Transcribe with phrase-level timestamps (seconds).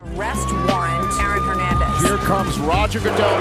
[0.00, 2.08] Arrest warrant, Aaron Hernandez.
[2.08, 3.40] Here comes Roger Goodell.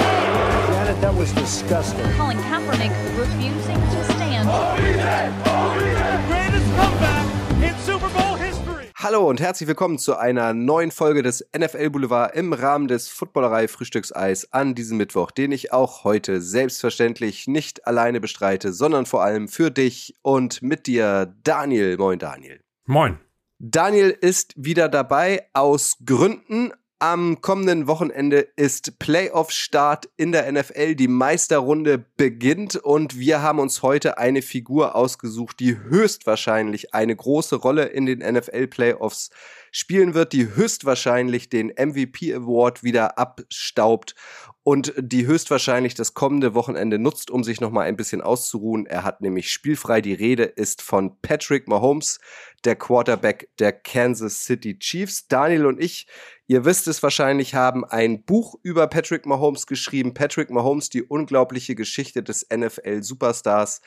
[0.71, 2.03] Janet, that was disgusting.
[2.17, 4.49] Colin Kaepernick refusing to stand.
[6.27, 7.25] Greatest comeback
[7.61, 8.87] in Super Bowl history.
[8.95, 13.67] Hallo und herzlich willkommen zu einer neuen Folge des NFL Boulevard im Rahmen des Footballerei
[13.67, 19.47] Frühstückseis an diesem Mittwoch, den ich auch heute selbstverständlich nicht alleine bestreite, sondern vor allem
[19.47, 21.97] für dich und mit dir, Daniel.
[21.97, 22.61] Moin, Daniel.
[22.87, 23.19] Moin.
[23.59, 26.73] Daniel ist wieder dabei aus Gründen.
[26.99, 30.93] Am kommenden Wochenende ist Playoff-Start in der NFL.
[30.93, 37.55] Die Meisterrunde beginnt und wir haben uns heute eine Figur ausgesucht, die höchstwahrscheinlich eine große
[37.55, 39.31] Rolle in den NFL-Playoffs
[39.71, 44.13] spielen wird, die höchstwahrscheinlich den MVP Award wieder abstaubt
[44.67, 48.85] und die höchstwahrscheinlich das kommende Wochenende nutzt, um sich nochmal ein bisschen auszuruhen.
[48.85, 50.01] Er hat nämlich spielfrei.
[50.01, 52.19] Die Rede ist von Patrick Mahomes,
[52.65, 55.29] der Quarterback der Kansas City Chiefs.
[55.29, 56.05] Daniel und ich,
[56.47, 60.13] ihr wisst es wahrscheinlich, haben ein Buch über Patrick Mahomes geschrieben.
[60.13, 63.79] Patrick Mahomes, die unglaubliche Geschichte des NFL-Superstars.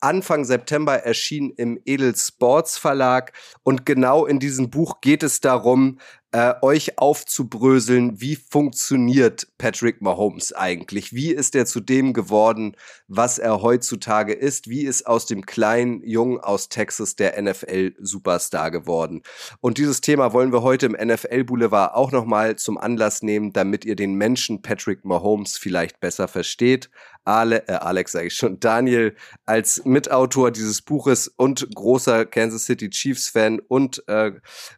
[0.00, 3.32] Anfang September erschien im Edel Sports Verlag
[3.64, 5.98] und genau in diesem Buch geht es darum,
[6.36, 11.14] äh, euch aufzubröseln, wie funktioniert Patrick Mahomes eigentlich?
[11.14, 12.76] Wie ist er zu dem geworden,
[13.08, 14.68] was er heutzutage ist?
[14.68, 19.22] Wie ist aus dem kleinen Jungen aus Texas der NFL-Superstar geworden?
[19.62, 23.96] Und dieses Thema wollen wir heute im NFL-Boulevard auch nochmal zum Anlass nehmen, damit ihr
[23.96, 26.90] den Menschen Patrick Mahomes vielleicht besser versteht.
[27.26, 32.88] Ale, äh Alex sage ich schon, Daniel als Mitautor dieses Buches und großer Kansas City
[32.88, 34.32] Chiefs-Fan und äh,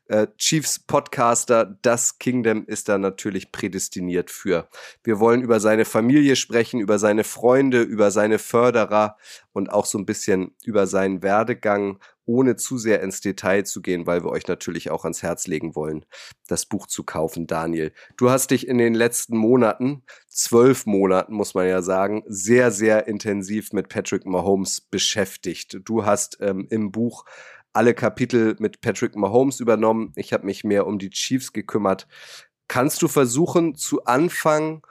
[0.06, 0.29] äh,
[1.48, 4.68] Chiefs-Podcaster, das Kingdom ist da natürlich prädestiniert für.
[5.02, 9.16] Wir wollen über seine Familie sprechen, über seine Freunde, über seine Förderer
[9.52, 14.06] und auch so ein bisschen über seinen Werdegang ohne zu sehr ins Detail zu gehen,
[14.06, 16.05] weil wir euch natürlich auch ans Herz legen wollen,
[16.46, 17.90] das Buch zu kaufen, Daniel.
[18.18, 23.08] Du hast dich in den letzten Monaten, zwölf Monaten muss man ja sagen, sehr, sehr
[23.08, 25.78] intensiv mit Patrick Mahomes beschäftigt.
[25.84, 27.24] Du hast ähm, im Buch
[27.78, 30.12] alle Kapitel mit Patrick Mahomes übernommen.
[30.16, 32.08] Ich habe mich mehr um die Chiefs gekümmert.
[32.66, 34.84] Kannst du versuchen, zu Anfang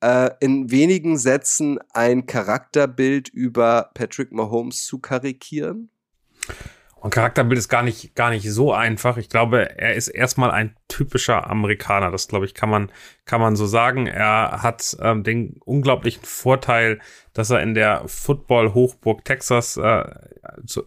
[0.00, 5.90] äh, in wenigen Sätzen ein Charakterbild über Patrick Mahomes zu karikieren?
[7.02, 9.18] Und Charakterbild ist gar nicht, gar nicht so einfach.
[9.18, 12.10] Ich glaube, er ist erstmal ein typischer Amerikaner.
[12.10, 12.90] Das, glaube ich, kann man,
[13.26, 14.06] kann man so sagen.
[14.06, 17.00] Er hat ähm, den unglaublichen Vorteil,
[17.32, 20.04] dass er in der Football-Hochburg Texas äh,
[20.66, 20.84] zu,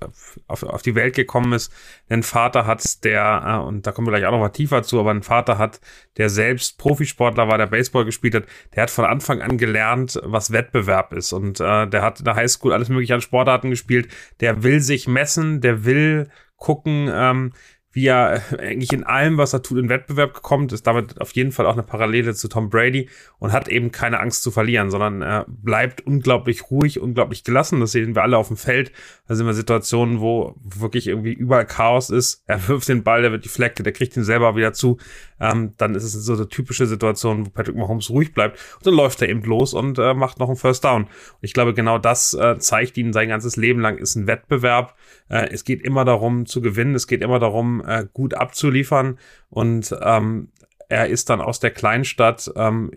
[0.47, 1.71] auf, auf die Welt gekommen ist.
[2.09, 4.99] Einen Vater hat, der, äh, und da kommen wir gleich auch noch mal tiefer zu,
[4.99, 5.79] aber einen Vater hat,
[6.17, 8.45] der selbst Profisportler war, der Baseball gespielt hat.
[8.75, 11.33] Der hat von Anfang an gelernt, was Wettbewerb ist.
[11.33, 14.07] Und äh, der hat in der Highschool alles mögliche an Sportarten gespielt.
[14.39, 17.51] Der will sich messen, der will gucken, ähm,
[17.95, 21.53] wie er eigentlich in allem, was er tut, in Wettbewerb gekommen ist, damit auf jeden
[21.53, 23.07] Fall auch eine Parallele zu Tom Brady
[23.39, 27.79] und hat eben keine Angst zu verlieren, sondern er bleibt unglaublich ruhig, unglaublich gelassen.
[27.79, 28.91] Das sehen wir alle auf dem Feld.
[29.29, 32.43] Da sind wir Situationen, wo wirklich irgendwie überall Chaos ist.
[32.47, 34.97] Er wirft den Ball, der wird deflected, der kriegt ihn selber wieder zu.
[35.39, 38.93] Ähm, dann ist es so eine typische Situation, wo Patrick Mahomes ruhig bleibt und dann
[38.93, 41.03] läuft er eben los und äh, macht noch einen First Down.
[41.03, 41.09] Und
[41.41, 44.95] ich glaube, genau das äh, zeigt ihn sein ganzes Leben lang, ist ein Wettbewerb.
[45.29, 49.19] Äh, es geht immer darum zu gewinnen, es geht immer darum, äh, gut abzuliefern.
[49.49, 50.49] Und ähm,
[50.89, 52.91] er ist dann aus der Kleinstadt ähm,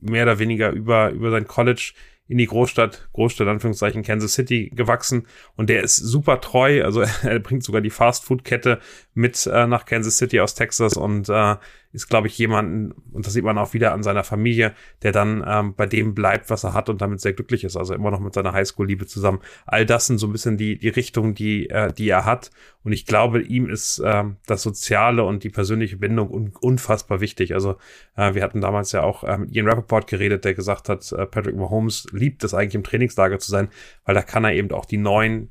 [0.00, 1.92] mehr oder weniger über, über sein College
[2.30, 5.26] in die Großstadt, Großstadt Anführungszeichen Kansas City gewachsen.
[5.56, 8.78] Und der ist super treu, also er bringt sogar die Fast-Food-Kette
[9.14, 10.96] mit äh, nach Kansas City aus Texas.
[10.96, 11.56] Und äh,
[11.92, 15.44] ist, glaube ich, jemanden, und das sieht man auch wieder an seiner Familie, der dann
[15.46, 17.76] ähm, bei dem bleibt, was er hat und damit sehr glücklich ist.
[17.76, 19.40] Also immer noch mit seiner Highschool-Liebe zusammen.
[19.66, 22.50] All das sind so ein bisschen die, die Richtung, die, äh, die er hat.
[22.84, 27.54] Und ich glaube, ihm ist ähm, das Soziale und die persönliche Bindung un unfassbar wichtig.
[27.54, 27.76] Also
[28.16, 31.56] äh, wir hatten damals ja auch ähm, Ian Rappaport geredet, der gesagt hat, äh, Patrick
[31.56, 33.68] Mahomes liebt es eigentlich im Trainingslager zu sein,
[34.04, 35.50] weil da kann er eben auch die neuen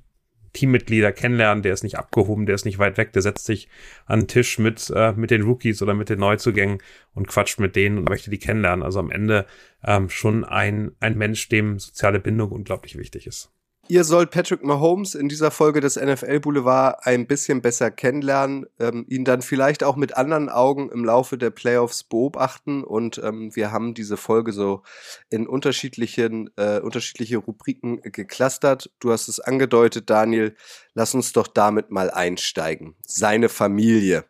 [0.53, 3.69] Teammitglieder kennenlernen, der ist nicht abgehoben, der ist nicht weit weg, der setzt sich
[4.05, 6.79] an den Tisch mit, äh, mit den Rookies oder mit den Neuzugängen
[7.13, 8.83] und quatscht mit denen und möchte die kennenlernen.
[8.83, 9.45] Also am Ende
[9.83, 13.51] ähm, schon ein, ein Mensch, dem soziale Bindung unglaublich wichtig ist.
[13.91, 19.03] Ihr sollt Patrick Mahomes in dieser Folge des NFL Boulevard ein bisschen besser kennenlernen, ähm,
[19.09, 23.71] ihn dann vielleicht auch mit anderen Augen im Laufe der Playoffs beobachten und ähm, wir
[23.71, 24.83] haben diese Folge so
[25.31, 28.91] in unterschiedlichen äh, unterschiedliche Rubriken geclustert.
[28.99, 30.55] Du hast es angedeutet, Daniel.
[30.93, 32.95] Lass uns doch damit mal einsteigen.
[33.07, 34.25] Seine Familie.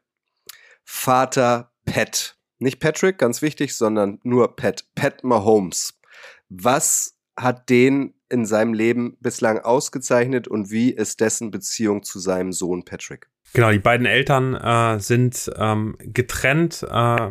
[0.85, 2.37] Vater Pat.
[2.59, 4.85] Nicht Patrick, ganz wichtig, sondern nur Pat.
[4.95, 5.99] Pat Mahomes.
[6.47, 12.51] Was hat den in seinem Leben bislang ausgezeichnet und wie ist dessen Beziehung zu seinem
[12.51, 13.27] Sohn Patrick?
[13.53, 16.83] Genau, die beiden Eltern äh, sind ähm, getrennt.
[16.83, 16.87] Äh,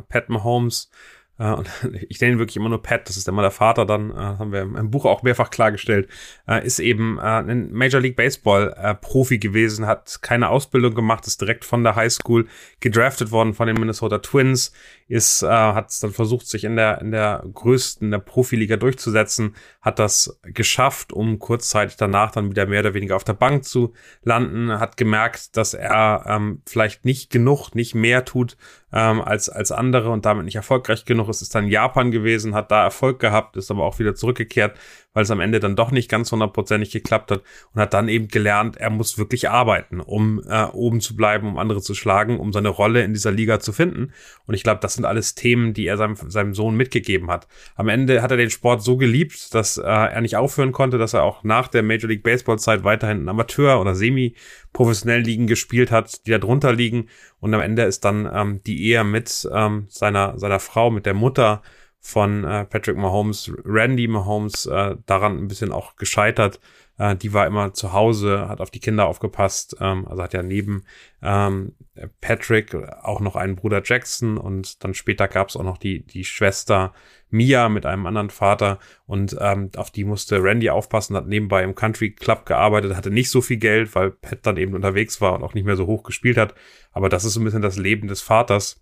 [0.08, 0.90] Pat Mahomes
[1.38, 1.56] äh,
[2.08, 4.52] ich nenne ihn wirklich immer nur Pat, das ist immer der Vater dann, äh, haben
[4.52, 6.08] wir im Buch auch mehrfach klargestellt,
[6.46, 11.64] äh, ist eben ein Major League Baseball Profi gewesen, hat keine Ausbildung gemacht, ist direkt
[11.64, 12.46] von der High School
[12.80, 14.72] gedraftet worden von den Minnesota Twins,
[15.08, 19.56] ist, äh, hat es dann versucht, sich in der, in der größten der Profiliga durchzusetzen,
[19.81, 23.94] hat das geschafft, um kurzzeitig danach dann wieder mehr oder weniger auf der Bank zu
[24.22, 28.56] landen, hat gemerkt, dass er ähm, vielleicht nicht genug, nicht mehr tut
[28.93, 32.70] ähm, als, als andere und damit nicht erfolgreich genug ist, ist dann Japan gewesen, hat
[32.70, 34.78] da Erfolg gehabt, ist aber auch wieder zurückgekehrt,
[35.18, 37.42] weil es am Ende dann doch nicht ganz hundertprozentig geklappt hat
[37.74, 41.58] und hat dann eben gelernt, er muss wirklich arbeiten, um äh, oben zu bleiben, um
[41.58, 44.12] andere zu schlagen, um seine Rolle in dieser Liga zu finden.
[44.46, 47.48] Und ich glaube, das sind alles Themen, die er seinem, seinem Sohn mitgegeben hat.
[47.74, 51.14] Am Ende hat er den Sport so geliebt, dass äh, er nicht aufhören konnte, dass
[51.14, 55.90] er auch nach der Major League Baseball Zeit weiterhin in Amateur- oder semi-professionellen Ligen gespielt
[55.90, 57.08] hat, die da drunter liegen.
[57.40, 61.14] Und am Ende ist dann ähm, die Ehe mit ähm, seiner, seiner Frau, mit der
[61.14, 61.60] Mutter
[62.00, 66.60] von äh, Patrick Mahomes, Randy Mahomes, äh, daran ein bisschen auch gescheitert.
[66.96, 70.42] Äh, die war immer zu Hause, hat auf die Kinder aufgepasst, ähm, also hat ja
[70.42, 70.84] neben
[71.22, 71.74] ähm,
[72.20, 76.24] Patrick auch noch einen Bruder Jackson und dann später gab es auch noch die, die
[76.24, 76.92] Schwester
[77.30, 81.74] Mia mit einem anderen Vater und ähm, auf die musste Randy aufpassen, hat nebenbei im
[81.74, 85.42] Country Club gearbeitet, hatte nicht so viel Geld, weil Pat dann eben unterwegs war und
[85.42, 86.54] auch nicht mehr so hoch gespielt hat.
[86.92, 88.80] Aber das ist so ein bisschen das Leben des Vaters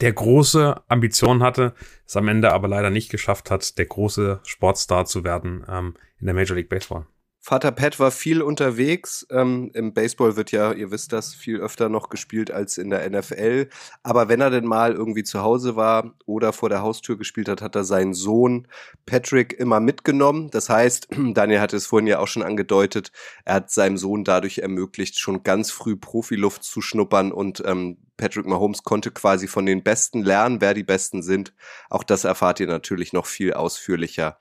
[0.00, 1.74] der große Ambitionen hatte,
[2.06, 6.26] es am Ende aber leider nicht geschafft hat, der große Sportstar zu werden ähm, in
[6.26, 7.06] der Major League Baseball.
[7.48, 9.26] Vater Pat war viel unterwegs.
[9.30, 13.08] Ähm, Im Baseball wird ja, ihr wisst das, viel öfter noch gespielt als in der
[13.08, 13.68] NFL.
[14.02, 17.62] Aber wenn er denn mal irgendwie zu Hause war oder vor der Haustür gespielt hat,
[17.62, 18.68] hat er seinen Sohn
[19.06, 20.50] Patrick immer mitgenommen.
[20.50, 23.12] Das heißt, Daniel hatte es vorhin ja auch schon angedeutet,
[23.46, 28.44] er hat seinem Sohn dadurch ermöglicht, schon ganz früh Profiluft zu schnuppern und ähm, Patrick
[28.44, 31.54] Mahomes konnte quasi von den Besten lernen, wer die Besten sind.
[31.88, 34.38] Auch das erfahrt ihr natürlich noch viel ausführlicher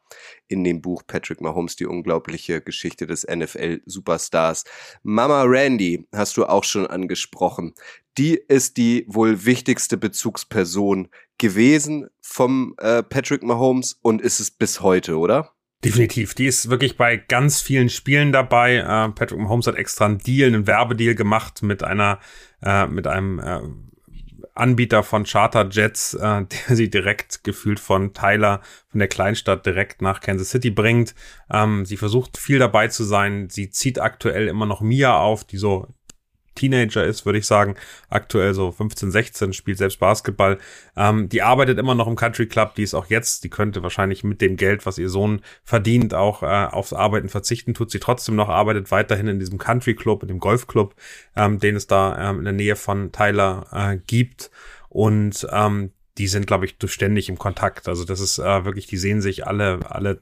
[0.49, 4.65] in dem Buch Patrick Mahomes, die unglaubliche Geschichte des NFL-Superstars.
[5.03, 7.73] Mama Randy hast du auch schon angesprochen.
[8.17, 14.81] Die ist die wohl wichtigste Bezugsperson gewesen vom äh, Patrick Mahomes und ist es bis
[14.81, 15.53] heute, oder?
[15.83, 16.33] Definitiv.
[16.33, 18.77] Die ist wirklich bei ganz vielen Spielen dabei.
[18.77, 22.19] Äh, Patrick Mahomes hat extra einen Deal, einen Werbedeal gemacht mit einer,
[22.63, 23.61] äh, mit einem äh,
[24.55, 30.19] Anbieter von Charterjets, äh, der sie direkt gefühlt von Tyler, von der Kleinstadt direkt nach
[30.19, 31.13] Kansas City bringt.
[31.51, 33.49] Ähm, sie versucht viel dabei zu sein.
[33.49, 35.93] Sie zieht aktuell immer noch Mia auf, die so
[36.57, 37.75] Teenager ist, würde ich sagen.
[38.09, 40.57] Aktuell so 15, 16, spielt selbst Basketball.
[40.95, 44.23] Ähm, die arbeitet immer noch im Country Club, die ist auch jetzt, die könnte wahrscheinlich
[44.23, 48.35] mit dem Geld, was ihr Sohn verdient, auch äh, aufs Arbeiten verzichten, tut sie trotzdem
[48.35, 50.95] noch, arbeitet weiterhin in diesem Country Club, in dem Golfclub,
[51.35, 54.51] ähm, den es da ähm, in der Nähe von Tyler äh, gibt.
[54.89, 57.87] Und ähm, die sind, glaube ich, ständig im Kontakt.
[57.87, 60.21] Also das ist äh, wirklich, die sehen sich alle, alle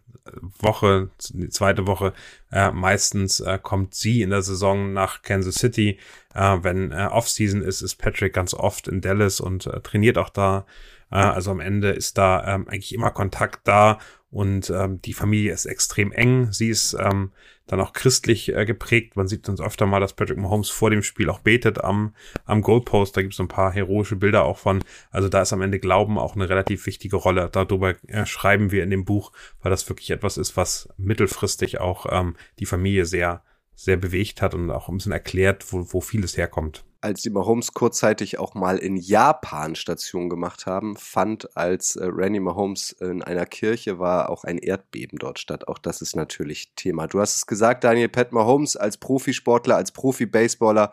[0.60, 2.14] Woche, die zweite Woche.
[2.52, 6.00] Äh, meistens äh, kommt sie in der Saison nach Kansas City.
[6.34, 10.30] Äh, wenn äh, Offseason ist, ist Patrick ganz oft in Dallas und äh, trainiert auch
[10.30, 10.66] da.
[11.12, 14.00] Äh, also am Ende ist da ähm, eigentlich immer Kontakt da
[14.36, 16.52] und ähm, die Familie ist extrem eng.
[16.52, 17.32] Sie ist ähm,
[17.68, 19.16] dann auch christlich äh, geprägt.
[19.16, 22.62] Man sieht uns öfter mal, dass Patrick Mahomes vor dem Spiel auch betet am, am
[22.62, 23.16] Goalpost.
[23.16, 24.84] Da gibt es ein paar heroische Bilder auch von.
[25.10, 27.48] Also da ist am Ende Glauben auch eine relativ wichtige Rolle.
[27.50, 32.06] Darüber äh, schreiben wir in dem Buch, weil das wirklich etwas ist, was mittelfristig auch
[32.12, 33.42] ähm, die Familie sehr,
[33.75, 37.74] sehr bewegt hat und auch ein bisschen erklärt, wo, wo vieles herkommt als die Mahomes
[37.74, 43.46] kurzzeitig auch mal in Japan Station gemacht haben, fand, als äh, Randy Mahomes in einer
[43.46, 45.67] Kirche war, auch ein Erdbeben dort statt.
[45.67, 47.05] Auch das ist natürlich Thema.
[47.05, 50.91] Du hast es gesagt, Daniel Pat Mahomes als Profisportler, als Profi-Baseballer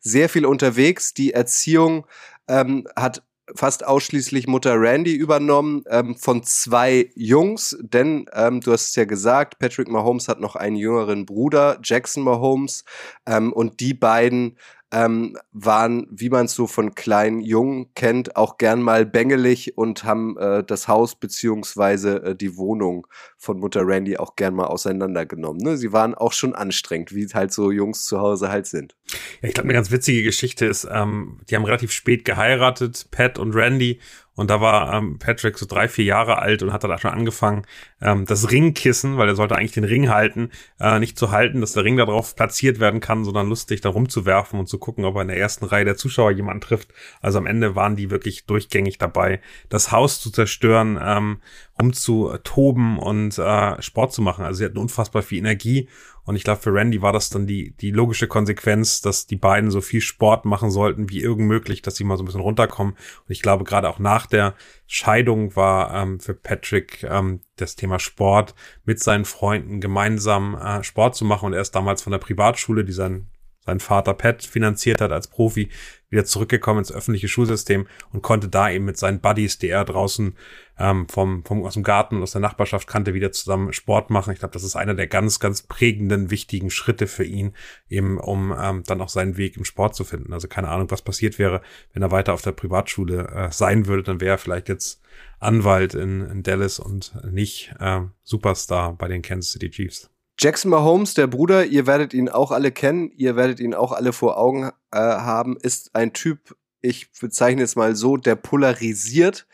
[0.00, 1.14] sehr viel unterwegs.
[1.14, 2.06] Die Erziehung
[2.46, 3.22] ähm, hat
[3.54, 9.04] fast ausschließlich Mutter Randy übernommen ähm, von zwei Jungs, denn ähm, du hast es ja
[9.04, 12.84] gesagt, Patrick Mahomes hat noch einen jüngeren Bruder, Jackson Mahomes,
[13.26, 14.56] ähm, und die beiden
[14.94, 20.04] ähm, waren, wie man es so von kleinen Jungen kennt, auch gern mal bängelig und
[20.04, 25.62] haben äh, das Haus beziehungsweise äh, die Wohnung von Mutter Randy auch gern mal auseinandergenommen.
[25.62, 25.76] Ne?
[25.76, 28.94] Sie waren auch schon anstrengend, wie halt so Jungs zu Hause halt sind.
[29.42, 33.38] Ja, ich glaube, eine ganz witzige Geschichte ist, ähm, die haben relativ spät geheiratet, Pat
[33.38, 34.00] und Randy,
[34.36, 37.64] und da war ähm, Patrick so drei, vier Jahre alt und hat da schon angefangen,
[38.00, 41.72] ähm, das Ringkissen, weil er sollte eigentlich den Ring halten, äh, nicht zu halten, dass
[41.72, 45.14] der Ring da drauf platziert werden kann, sondern lustig da rumzuwerfen und zu gucken, ob
[45.16, 46.88] er in der ersten Reihe der Zuschauer jemanden trifft.
[47.20, 51.38] Also am Ende waren die wirklich durchgängig dabei, das Haus zu zerstören, ähm,
[51.80, 54.44] rumzutoben und äh, Sport zu machen.
[54.44, 55.88] Also sie hatten unfassbar viel Energie
[56.24, 59.70] und ich glaube, für Randy war das dann die, die logische Konsequenz, dass die beiden
[59.70, 62.94] so viel Sport machen sollten wie irgend möglich, dass sie mal so ein bisschen runterkommen.
[62.94, 64.54] Und ich glaube, gerade auch nach der
[64.86, 68.54] Scheidung war ähm, für Patrick ähm, das Thema Sport
[68.84, 71.46] mit seinen Freunden gemeinsam äh, Sport zu machen.
[71.46, 73.28] Und er ist damals von der Privatschule, die sein,
[73.64, 75.70] sein Vater Pat finanziert hat als Profi,
[76.10, 80.36] wieder zurückgekommen ins öffentliche Schulsystem und konnte da eben mit seinen Buddies, die er draußen
[80.78, 84.32] ähm, vom, vom, aus dem Garten aus der Nachbarschaft kannte, wieder zusammen Sport machen.
[84.32, 87.52] Ich glaube, das ist einer der ganz, ganz prägenden, wichtigen Schritte für ihn,
[87.88, 90.32] eben um ähm, dann auch seinen Weg im Sport zu finden.
[90.32, 94.04] Also keine Ahnung, was passiert wäre, wenn er weiter auf der Privatschule äh, sein würde,
[94.04, 95.02] dann wäre er vielleicht jetzt
[95.40, 100.13] Anwalt in, in Dallas und nicht äh, Superstar bei den Kansas City Chiefs.
[100.38, 104.12] Jackson Mahomes, der Bruder, ihr werdet ihn auch alle kennen, ihr werdet ihn auch alle
[104.12, 109.46] vor Augen äh, haben, ist ein Typ, ich bezeichne es mal so, der polarisiert.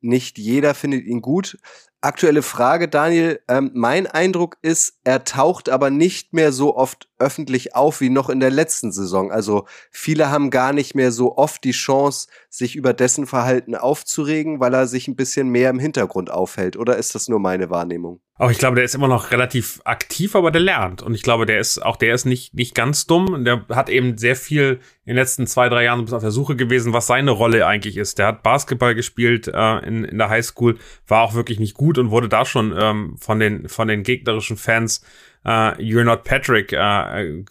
[0.00, 1.58] Nicht jeder findet ihn gut.
[2.00, 3.40] Aktuelle Frage, Daniel.
[3.48, 8.28] Ähm, mein Eindruck ist, er taucht aber nicht mehr so oft öffentlich auf wie noch
[8.28, 9.30] in der letzten Saison.
[9.30, 14.58] Also viele haben gar nicht mehr so oft die Chance, sich über dessen Verhalten aufzuregen,
[14.58, 16.76] weil er sich ein bisschen mehr im Hintergrund aufhält.
[16.76, 18.20] Oder ist das nur meine Wahrnehmung?
[18.38, 21.02] Aber ich glaube, der ist immer noch relativ aktiv, aber der lernt.
[21.02, 23.44] Und ich glaube, der ist, auch der ist nicht, nicht ganz dumm.
[23.44, 26.92] Der hat eben sehr viel in den letzten zwei, drei Jahren auf der Suche gewesen,
[26.92, 28.18] was seine Rolle eigentlich ist.
[28.18, 32.10] Der hat Basketball gespielt äh, in, in der Highschool, war auch wirklich nicht gut und
[32.10, 34.95] wurde da schon ähm, von den, von den gegnerischen Fans
[35.44, 37.42] uh, You're Not Patrick äh, äh,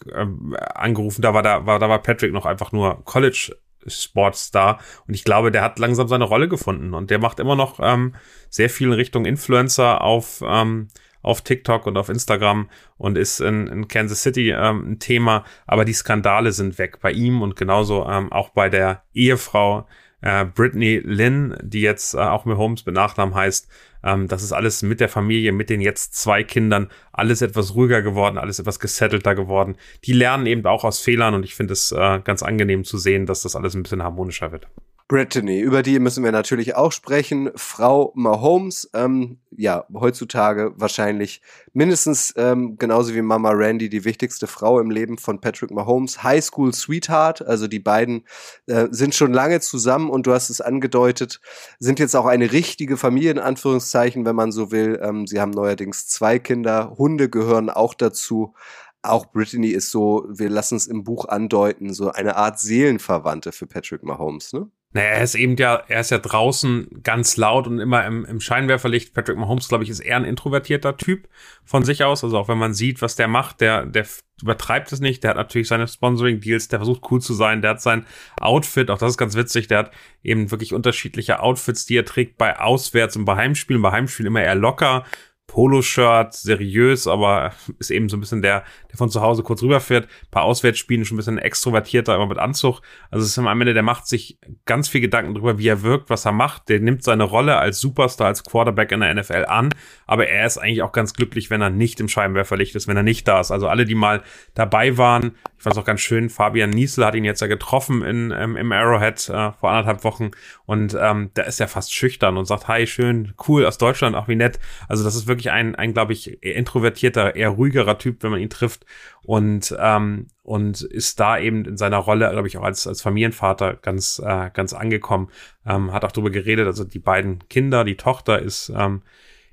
[0.74, 1.22] angerufen.
[1.22, 4.80] Da war, da, war, da war Patrick noch einfach nur College Sportstar.
[5.06, 8.14] Und ich glaube, der hat langsam seine Rolle gefunden und der macht immer noch ähm,
[8.50, 10.88] sehr viel in Richtung Influencer auf, ähm,
[11.22, 15.44] auf TikTok und auf Instagram und ist in, in Kansas City ähm, ein Thema.
[15.66, 19.86] Aber die Skandale sind weg bei ihm und genauso ähm, auch bei der Ehefrau
[20.20, 23.68] äh, Brittany Lynn, die jetzt äh, auch mit Holmes benachnamen heißt.
[24.02, 28.02] Ähm, das ist alles mit der Familie, mit den jetzt zwei Kindern, alles etwas ruhiger
[28.02, 29.76] geworden, alles etwas gesettelter geworden.
[30.04, 33.26] Die lernen eben auch aus Fehlern und ich finde es äh, ganz angenehm zu sehen,
[33.26, 34.68] dass das alles ein bisschen harmonischer wird.
[35.08, 37.52] Brittany, über die müssen wir natürlich auch sprechen.
[37.54, 41.40] Frau Mahomes, ähm, ja, heutzutage wahrscheinlich
[41.72, 46.24] mindestens ähm, genauso wie Mama Randy die wichtigste Frau im Leben von Patrick Mahomes.
[46.24, 48.24] High School Sweetheart, also die beiden
[48.66, 51.40] äh, sind schon lange zusammen und du hast es angedeutet,
[51.78, 54.98] sind jetzt auch eine richtige Familie in Anführungszeichen, wenn man so will.
[55.00, 58.54] Ähm, sie haben neuerdings zwei Kinder, Hunde gehören auch dazu
[59.02, 63.68] auch Brittany ist so, wir lassen es im Buch andeuten, so eine Art Seelenverwandte für
[63.68, 64.68] Patrick Mahomes, ne?
[64.96, 68.40] Naja, er ist eben ja, er ist ja draußen ganz laut und immer im, im
[68.40, 69.12] Scheinwerferlicht.
[69.12, 71.28] Patrick Mahomes, glaube ich, ist eher ein introvertierter Typ
[71.66, 72.24] von sich aus.
[72.24, 74.06] Also auch wenn man sieht, was der macht, der, der
[74.40, 75.22] übertreibt es nicht.
[75.22, 78.06] Der hat natürlich seine Sponsoring-Deals, der versucht cool zu sein, der hat sein
[78.40, 79.90] Outfit, auch das ist ganz witzig, der hat
[80.22, 83.82] eben wirklich unterschiedliche Outfits, die er trägt bei Auswärts und bei Heimspielen.
[83.82, 85.04] Bei Heimspielen immer eher locker,
[85.46, 90.08] Poloshirt, seriös, aber ist eben so ein bisschen der, der von zu Hause kurz rüberfährt.
[90.30, 92.80] Bei Auswärtsspielen schon ein bisschen extrovertierter, aber mit Anzug.
[93.10, 96.10] Also es ist am Ende, der macht sich ganz viel Gedanken darüber, wie er wirkt,
[96.10, 96.68] was er macht.
[96.68, 99.70] Der nimmt seine Rolle als Superstar, als Quarterback in der NFL an,
[100.06, 103.02] aber er ist eigentlich auch ganz glücklich, wenn er nicht im Scheinwerferlicht ist, wenn er
[103.02, 103.52] nicht da ist.
[103.52, 104.22] Also alle, die mal
[104.54, 108.02] dabei waren, ich fand es auch ganz schön, Fabian Niesel hat ihn jetzt ja getroffen
[108.02, 110.32] in, ähm, im Arrowhead äh, vor anderthalb Wochen
[110.66, 114.28] und ähm, da ist er fast schüchtern und sagt, hi, schön, cool, aus Deutschland, auch
[114.28, 114.58] wie nett.
[114.88, 118.50] Also das ist wirklich ein, ein glaube ich, introvertierter, eher ruhigerer Typ, wenn man ihn
[118.50, 118.86] trifft
[119.22, 123.74] und ähm, und ist da eben in seiner Rolle, glaube ich, auch als als Familienvater
[123.74, 125.30] ganz äh, ganz angekommen.
[125.66, 126.66] Ähm, hat auch darüber geredet.
[126.66, 129.02] Also die beiden Kinder, die Tochter ist ähm,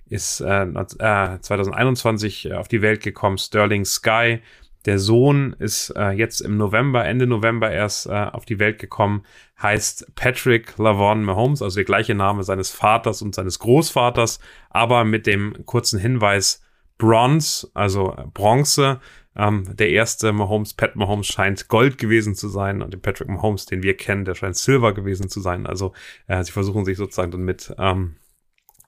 [0.10, 4.42] ist äh, äh, 2021 auf die Welt gekommen, Sterling Sky.
[4.86, 9.24] Der Sohn ist äh, jetzt im November, Ende November erst äh, auf die Welt gekommen,
[9.62, 15.26] heißt Patrick Lavon Mahomes, also der gleiche Name seines Vaters und seines Großvaters, aber mit
[15.26, 16.62] dem kurzen Hinweis
[16.98, 19.00] Bronze, also Bronze.
[19.36, 23.66] Ähm, der erste Mahomes, Pat Mahomes, scheint Gold gewesen zu sein und der Patrick Mahomes,
[23.66, 25.66] den wir kennen, der scheint Silber gewesen zu sein.
[25.66, 25.94] Also
[26.28, 28.18] äh, sie versuchen sich sozusagen dann mit ähm,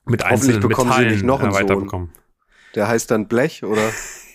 [0.04, 2.10] mit einzelnen bekommen Metallen sie nicht noch einen äh, weiterbekommen.
[2.12, 2.22] Sohn.
[2.76, 3.82] Der heißt dann Blech, oder?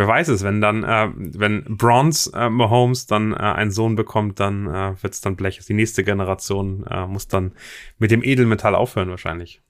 [0.00, 4.40] Wer weiß es, wenn dann, äh, wenn Bronze äh, Mahomes dann äh, einen Sohn bekommt,
[4.40, 5.60] dann äh, wird es dann Blech.
[5.66, 7.52] Die nächste Generation äh, muss dann
[7.98, 9.60] mit dem Edelmetall aufhören wahrscheinlich.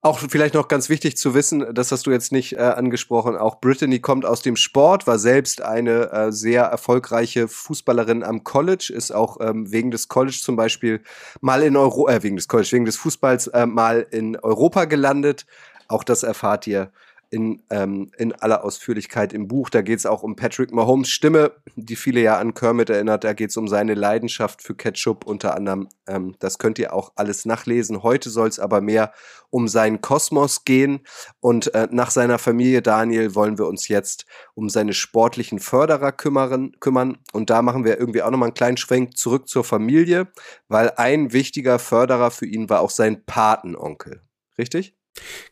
[0.00, 3.60] Auch vielleicht noch ganz wichtig zu wissen, das hast du jetzt nicht äh, angesprochen, auch
[3.60, 9.12] Brittany kommt aus dem Sport, war selbst eine äh, sehr erfolgreiche Fußballerin am College, ist
[9.12, 11.00] auch ähm, wegen des College zum Beispiel
[11.40, 15.46] mal in Euro, äh, wegen des College, wegen des Fußballs äh, mal in Europa gelandet.
[15.86, 16.90] Auch das erfahrt ihr
[17.30, 19.70] in, ähm, in aller Ausführlichkeit im Buch.
[19.70, 23.22] Da geht es auch um Patrick Mahomes Stimme, die viele ja an Kermit erinnert.
[23.22, 25.88] Da geht es um seine Leidenschaft für Ketchup unter anderem.
[26.08, 28.02] Ähm, das könnt ihr auch alles nachlesen.
[28.02, 29.12] Heute soll es aber mehr
[29.48, 31.00] um seinen Kosmos gehen.
[31.38, 36.72] Und äh, nach seiner Familie Daniel wollen wir uns jetzt um seine sportlichen Förderer kümmern.
[36.80, 37.18] kümmern.
[37.32, 40.28] Und da machen wir irgendwie auch nochmal einen kleinen Schwenk zurück zur Familie,
[40.68, 44.22] weil ein wichtiger Förderer für ihn war auch sein Patenonkel.
[44.58, 44.99] Richtig?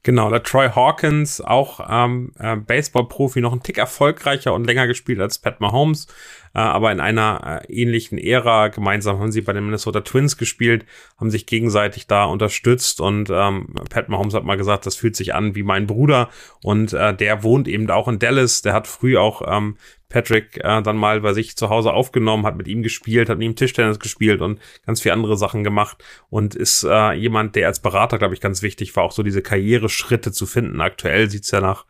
[0.03, 5.21] Genau, der Troy Hawkins, auch ähm, äh, Baseball-Profi, noch ein Tick erfolgreicher und länger gespielt
[5.21, 6.07] als Pat Mahomes,
[6.55, 8.69] äh, aber in einer äh, ähnlichen Ära.
[8.69, 10.87] Gemeinsam haben sie bei den Minnesota Twins gespielt,
[11.19, 15.35] haben sich gegenseitig da unterstützt und ähm, Pat Mahomes hat mal gesagt, das fühlt sich
[15.35, 16.31] an wie mein Bruder
[16.63, 18.63] und äh, der wohnt eben auch in Dallas.
[18.63, 19.77] Der hat früh auch ähm,
[20.09, 23.47] Patrick äh, dann mal bei sich zu Hause aufgenommen, hat mit ihm gespielt, hat mit
[23.47, 27.81] ihm Tischtennis gespielt und ganz viele andere Sachen gemacht und ist äh, jemand, der als
[27.81, 30.81] Berater, glaube ich, ganz wichtig war, auch so diese Karriereschritte zu finden.
[30.81, 31.85] Aktuell sieht's ja nach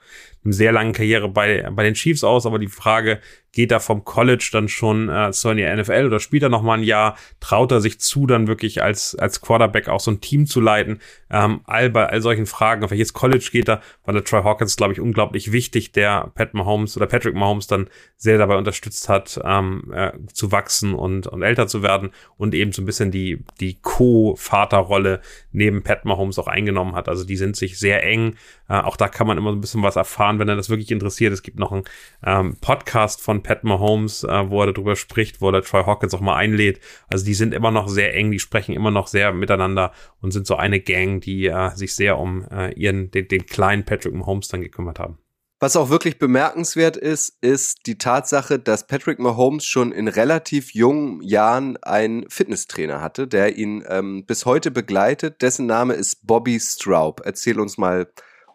[0.49, 3.21] einem sehr langen Karriere bei, bei den Chiefs aus, aber die Frage,
[3.53, 7.17] geht er vom College dann schon äh, zur NFL oder spielt er noch ein Jahr?
[7.41, 11.01] Traut er sich zu, dann wirklich als, als Quarterback auch so ein Team zu leiten?
[11.31, 13.81] Ähm, all bei all solchen Fragen, auf welches College geht er?
[14.05, 17.89] Weil der Troy Hawkins, glaube ich, unglaublich wichtig, der Pat Mahomes oder Patrick Mahomes dann
[18.17, 22.73] sehr dabei unterstützt hat, ähm, äh, zu wachsen und, und älter zu werden und eben
[22.73, 25.21] so ein bisschen die, die Co-Vaterrolle
[25.53, 27.09] neben Pat Mahomes auch eingenommen hat.
[27.09, 28.37] Also die sind sich sehr eng.
[28.69, 30.91] Äh, auch da kann man immer so ein bisschen was erfahren, wenn er das wirklich
[30.91, 31.33] interessiert.
[31.33, 31.85] Es gibt noch einen
[32.25, 36.21] ähm, Podcast von Pat Mahomes, äh, wo er darüber spricht, wo er Troy Hawkins auch
[36.21, 36.81] mal einlädt.
[37.09, 40.47] Also die sind immer noch sehr eng, die sprechen immer noch sehr miteinander und sind
[40.47, 44.49] so eine Gang, die äh, sich sehr um äh, ihren, den, den kleinen Patrick Mahomes
[44.49, 45.19] dann gekümmert haben.
[45.61, 51.21] Was auch wirklich bemerkenswert ist, ist die Tatsache, dass Patrick Mahomes schon in relativ jungen
[51.21, 55.43] Jahren einen Fitnesstrainer hatte, der ihn ähm, bis heute begleitet.
[55.43, 57.23] Dessen Name ist Bobby Straub.
[57.25, 58.07] Erzähl uns mal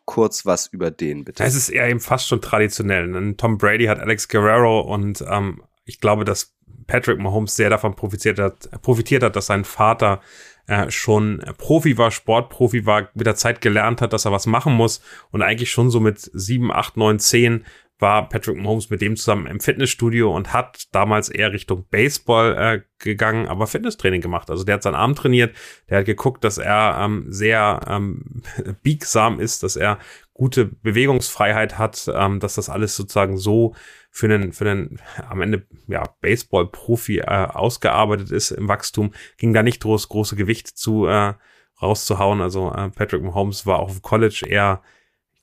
[0.06, 1.44] kurz was über den, bitte.
[1.44, 3.08] Es ist eher eben fast schon traditionell.
[3.08, 3.36] Ne?
[3.38, 6.56] Tom Brady hat Alex Guerrero und ähm, ich glaube, dass
[6.88, 10.22] Patrick Mahomes sehr davon profitiert hat, profitiert hat, dass sein Vater
[10.68, 14.74] äh, schon Profi war, Sportprofi war, mit der Zeit gelernt hat, dass er was machen
[14.74, 17.66] muss und eigentlich schon so mit sieben, acht, neun, zehn
[18.00, 22.82] war Patrick Mahomes mit dem zusammen im Fitnessstudio und hat damals eher Richtung Baseball äh,
[23.00, 24.50] gegangen, aber Fitnesstraining gemacht.
[24.50, 25.56] Also der hat seinen Arm trainiert,
[25.90, 28.44] der hat geguckt, dass er ähm, sehr ähm,
[28.84, 30.00] biegsam ist, dass er
[30.34, 33.76] gute Bewegungsfreiheit hat, ähm, dass das alles sozusagen so
[34.10, 39.64] für einen, für einen am Ende ja, Baseball-Profi äh, ausgearbeitet ist im Wachstum, ging da
[39.64, 41.34] nicht groß, große Gewicht zu äh,
[41.82, 42.42] rauszuhauen.
[42.42, 44.82] Also äh, Patrick Mahomes war auch auf College eher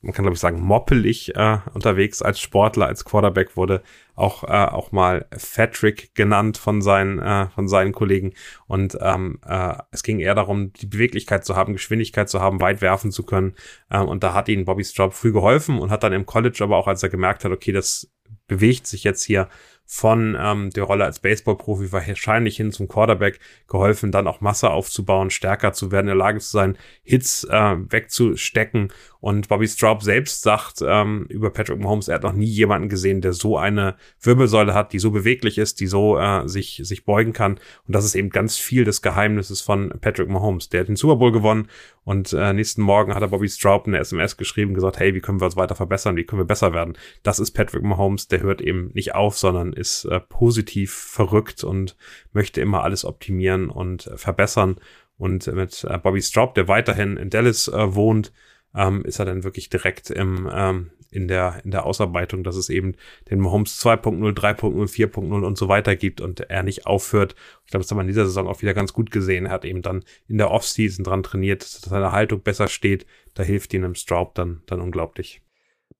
[0.02, 3.82] man kann glaube ich sagen, moppelig äh, unterwegs als Sportler, als Quarterback wurde
[4.14, 8.32] auch, äh, auch mal Patrick genannt von seinen, äh, von seinen Kollegen.
[8.66, 12.80] Und ähm, äh, es ging eher darum, die Beweglichkeit zu haben, Geschwindigkeit zu haben, weit
[12.80, 13.54] werfen zu können.
[13.90, 16.76] Ähm, und da hat ihnen Bobby Straub früh geholfen und hat dann im College aber
[16.76, 18.10] auch, als er gemerkt hat, okay, das
[18.46, 19.48] bewegt sich jetzt hier
[19.92, 25.30] von ähm, der Rolle als Baseballprofi wahrscheinlich hin zum Quarterback geholfen, dann auch Masse aufzubauen,
[25.30, 28.92] stärker zu werden, in der Lage zu sein, Hits äh, wegzustecken.
[29.18, 33.20] Und Bobby Straub selbst sagt ähm, über Patrick Mahomes, er hat noch nie jemanden gesehen,
[33.20, 37.32] der so eine Wirbelsäule hat, die so beweglich ist, die so äh, sich, sich beugen
[37.32, 37.58] kann.
[37.86, 40.68] Und das ist eben ganz viel des Geheimnisses von Patrick Mahomes.
[40.68, 41.66] Der hat den Super Bowl gewonnen
[42.04, 45.40] und äh, nächsten Morgen hat er Bobby Straub eine SMS geschrieben, gesagt, hey, wie können
[45.40, 46.96] wir uns weiter verbessern, wie können wir besser werden?
[47.22, 51.96] Das ist Patrick Mahomes, der hört eben nicht auf, sondern ist äh, positiv verrückt und
[52.32, 54.76] möchte immer alles optimieren und äh, verbessern.
[55.18, 58.32] Und mit äh, Bobby Straub, der weiterhin in Dallas äh, wohnt,
[58.74, 62.68] ähm, ist er dann wirklich direkt im, ähm, in, der, in der Ausarbeitung, dass es
[62.68, 62.94] eben
[63.30, 67.34] den Mahomes 2.0, 3.0, 4.0 und so weiter gibt und er nicht aufhört.
[67.64, 69.46] Ich glaube, das haben wir in dieser Saison auch wieder ganz gut gesehen.
[69.46, 73.06] Er hat eben dann in der Offseason dran trainiert, dass seine Haltung besser steht.
[73.34, 75.42] Da hilft ihm im Straub dann, dann unglaublich.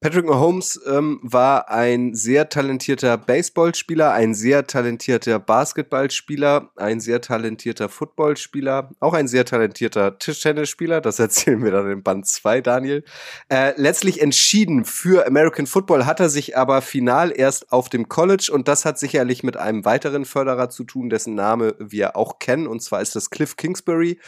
[0.03, 7.91] Patrick Mahomes ähm, war ein sehr talentierter Baseballspieler, ein sehr talentierter Basketballspieler, ein sehr talentierter
[7.91, 11.03] Footballspieler, auch ein sehr talentierter Tischtennisspieler.
[11.03, 13.05] Das erzählen wir dann in Band 2, Daniel.
[13.51, 18.49] Äh, letztlich entschieden für American Football hat er sich aber final erst auf dem College
[18.55, 22.67] und das hat sicherlich mit einem weiteren Förderer zu tun, dessen Name wir auch kennen
[22.69, 24.19] und zwar ist das Cliff Kingsbury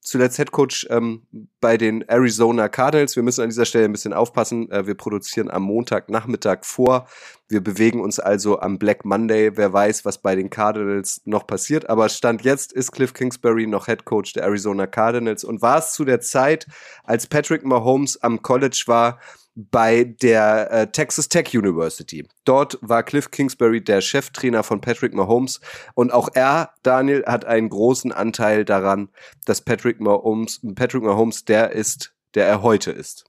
[0.00, 1.26] zuletzt Head Coach ähm,
[1.60, 3.14] bei den Arizona Cardinals.
[3.14, 4.70] Wir müssen an dieser Stelle ein bisschen aufpassen.
[4.70, 5.17] Äh, wir produzieren
[5.50, 7.08] am Montagnachmittag vor.
[7.48, 9.56] Wir bewegen uns also am Black Monday.
[9.56, 11.88] Wer weiß, was bei den Cardinals noch passiert.
[11.88, 15.92] Aber Stand jetzt ist Cliff Kingsbury noch Head Coach der Arizona Cardinals und war es
[15.92, 16.66] zu der Zeit,
[17.04, 19.18] als Patrick Mahomes am College war,
[19.58, 22.28] bei der äh, Texas Tech University.
[22.44, 25.60] Dort war Cliff Kingsbury der Cheftrainer von Patrick Mahomes
[25.94, 29.08] und auch er, Daniel, hat einen großen Anteil daran,
[29.46, 33.27] dass Patrick Mahomes, Patrick Mahomes der ist, der er heute ist.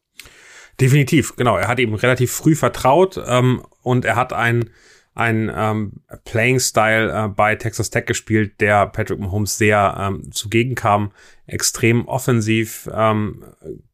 [0.80, 1.58] Definitiv, genau.
[1.58, 4.70] Er hat ihm relativ früh vertraut ähm, und er hat ein
[5.20, 5.92] ein ähm,
[6.24, 11.12] Playing Style äh, bei Texas Tech gespielt, der Patrick Mahomes sehr ähm, zugegen kam.
[11.46, 13.44] Extrem offensiv ähm,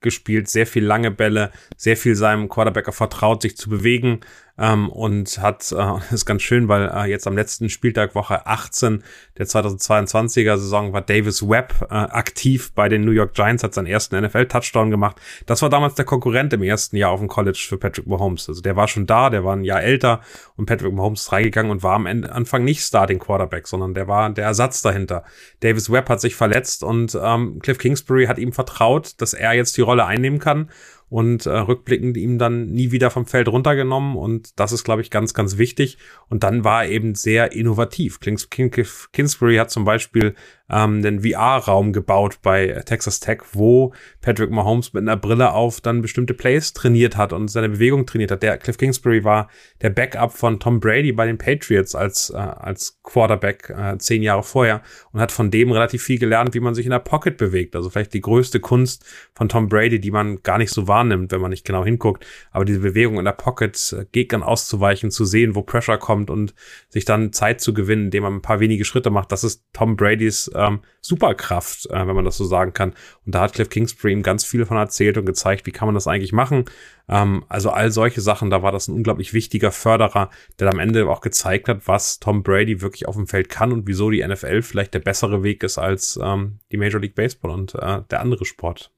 [0.02, 4.20] gespielt, sehr viel lange Bälle, sehr viel seinem Quarterbacker vertraut, sich zu bewegen
[4.58, 9.04] ähm, und hat, äh, ist ganz schön, weil äh, jetzt am letzten Spieltag Woche 18
[9.38, 13.88] der 2022er Saison war Davis Webb äh, aktiv bei den New York Giants, hat seinen
[13.88, 15.18] ersten NFL-Touchdown gemacht.
[15.46, 18.48] Das war damals der Konkurrent im ersten Jahr auf dem College für Patrick Mahomes.
[18.48, 20.22] Also der war schon da, der war ein Jahr älter
[20.56, 24.08] und Patrick Mahomes ist reingegangen und war am Ende, Anfang nicht Starting Quarterback, sondern der
[24.08, 25.24] war der Ersatz dahinter.
[25.60, 29.76] Davis Webb hat sich verletzt und ähm, Cliff Kingsbury hat ihm vertraut, dass er jetzt
[29.78, 30.70] die Rolle einnehmen kann
[31.10, 35.12] und äh, rückblickend ihm dann nie wieder vom Feld runtergenommen und das ist, glaube ich,
[35.12, 35.98] ganz, ganz wichtig.
[36.30, 38.20] Und dann war er eben sehr innovativ.
[38.20, 40.36] Kings, Kingsbury hat zum Beispiel
[40.70, 46.02] ähm, den VR-Raum gebaut bei Texas Tech, wo Patrick Mahomes mit einer Brille auf dann
[46.02, 48.42] bestimmte Plays trainiert hat und seine Bewegung trainiert hat.
[48.42, 49.50] Der Cliff Kingsbury war
[49.82, 54.44] der Backup von Tom Brady bei den Patriots als, äh, als Quarterback äh, zehn Jahre
[54.44, 57.76] vorher und hat von dem relativ viel gelernt, wie man sich in der Pocket bewegt.
[57.76, 61.42] Also vielleicht die größte Kunst von Tom Brady, die man gar nicht so wahrnimmt, wenn
[61.42, 62.26] man nicht genau hinguckt.
[62.52, 66.56] Aber diese Bewegung in der Pocket, äh, Gegnern auszuweichen, zu sehen, wo Pressure kommt und
[66.90, 69.96] sich dann Zeit zu gewinnen, indem man ein paar wenige Schritte macht, das ist Tom
[69.96, 72.94] Bradys ähm, Superkraft, äh, wenn man das so sagen kann.
[73.26, 75.96] Und da hat Cliff Kingsbury ihm ganz viel von erzählt und gezeigt, wie kann man
[75.96, 76.66] das eigentlich machen.
[77.08, 81.08] Ähm, also all solche Sachen, da war das ein unglaublich wichtiger Förderer, der am Ende
[81.08, 84.62] auch gezeigt hat, was Tom Brady wirklich auf dem Feld kann und wieso die NFL
[84.62, 88.46] vielleicht der bessere Weg ist als ähm, die Major League Baseball und äh, der andere
[88.46, 88.95] Sport.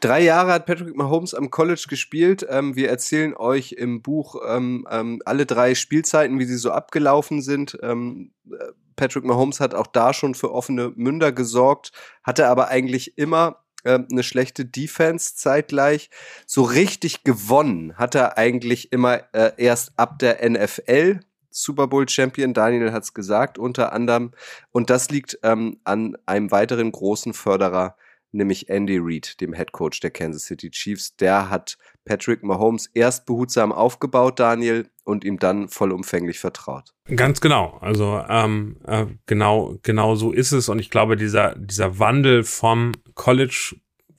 [0.00, 2.46] Drei Jahre hat Patrick Mahomes am College gespielt.
[2.48, 7.42] Ähm, wir erzählen euch im Buch ähm, ähm, alle drei Spielzeiten, wie sie so abgelaufen
[7.42, 7.78] sind.
[7.82, 11.92] Ähm, äh, Patrick Mahomes hat auch da schon für offene Münder gesorgt,
[12.24, 16.10] hatte aber eigentlich immer äh, eine schlechte Defense zeitgleich.
[16.46, 21.20] So richtig gewonnen hat er eigentlich immer äh, erst ab der NFL.
[21.50, 24.32] Super Bowl Champion, Daniel hat es gesagt, unter anderem.
[24.70, 27.96] Und das liegt ähm, an einem weiteren großen Förderer,
[28.32, 31.16] nämlich Andy Reid, dem Head Coach der Kansas City Chiefs.
[31.16, 36.94] Der hat Patrick Mahomes erst behutsam aufgebaut, Daniel, und ihm dann vollumfänglich vertraut.
[37.14, 37.78] Ganz genau.
[37.80, 40.68] Also ähm, äh, genau, genau so ist es.
[40.68, 43.76] Und ich glaube, dieser, dieser Wandel vom College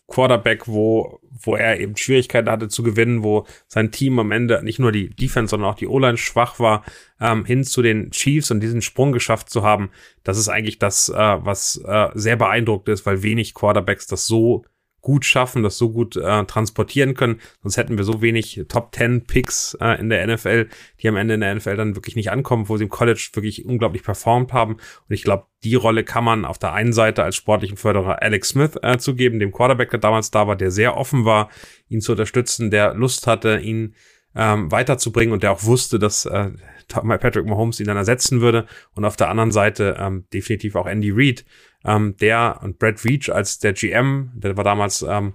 [0.10, 4.80] Quarterback, wo, wo er eben Schwierigkeiten hatte zu gewinnen, wo sein Team am Ende nicht
[4.80, 6.84] nur die Defense, sondern auch die O-Line schwach war,
[7.22, 9.90] ähm, hin zu den Chiefs und diesen Sprung geschafft zu haben,
[10.24, 14.66] das ist eigentlich das, äh, was äh, sehr beeindruckt ist, weil wenig Quarterbacks das so
[15.02, 17.40] gut schaffen, das so gut äh, transportieren können.
[17.62, 20.68] Sonst hätten wir so wenig Top 10 Picks äh, in der NFL,
[21.02, 23.66] die am Ende in der NFL dann wirklich nicht ankommen, wo sie im College wirklich
[23.66, 24.74] unglaublich performt haben.
[24.74, 28.50] Und ich glaube, die Rolle kann man auf der einen Seite als sportlichen Förderer Alex
[28.50, 31.50] Smith äh, zugeben, dem Quarterback, der damals da war, der sehr offen war,
[31.90, 33.96] ihn zu unterstützen, der Lust hatte, ihn
[34.36, 36.52] ähm, weiterzubringen und der auch wusste, dass äh,
[36.88, 38.66] Patrick Mahomes ihn dann ersetzen würde.
[38.96, 41.46] Und auf der anderen Seite ähm, definitiv auch Andy Reid,
[41.86, 45.34] ähm, der und Brad Veach als der GM, der war damals ähm,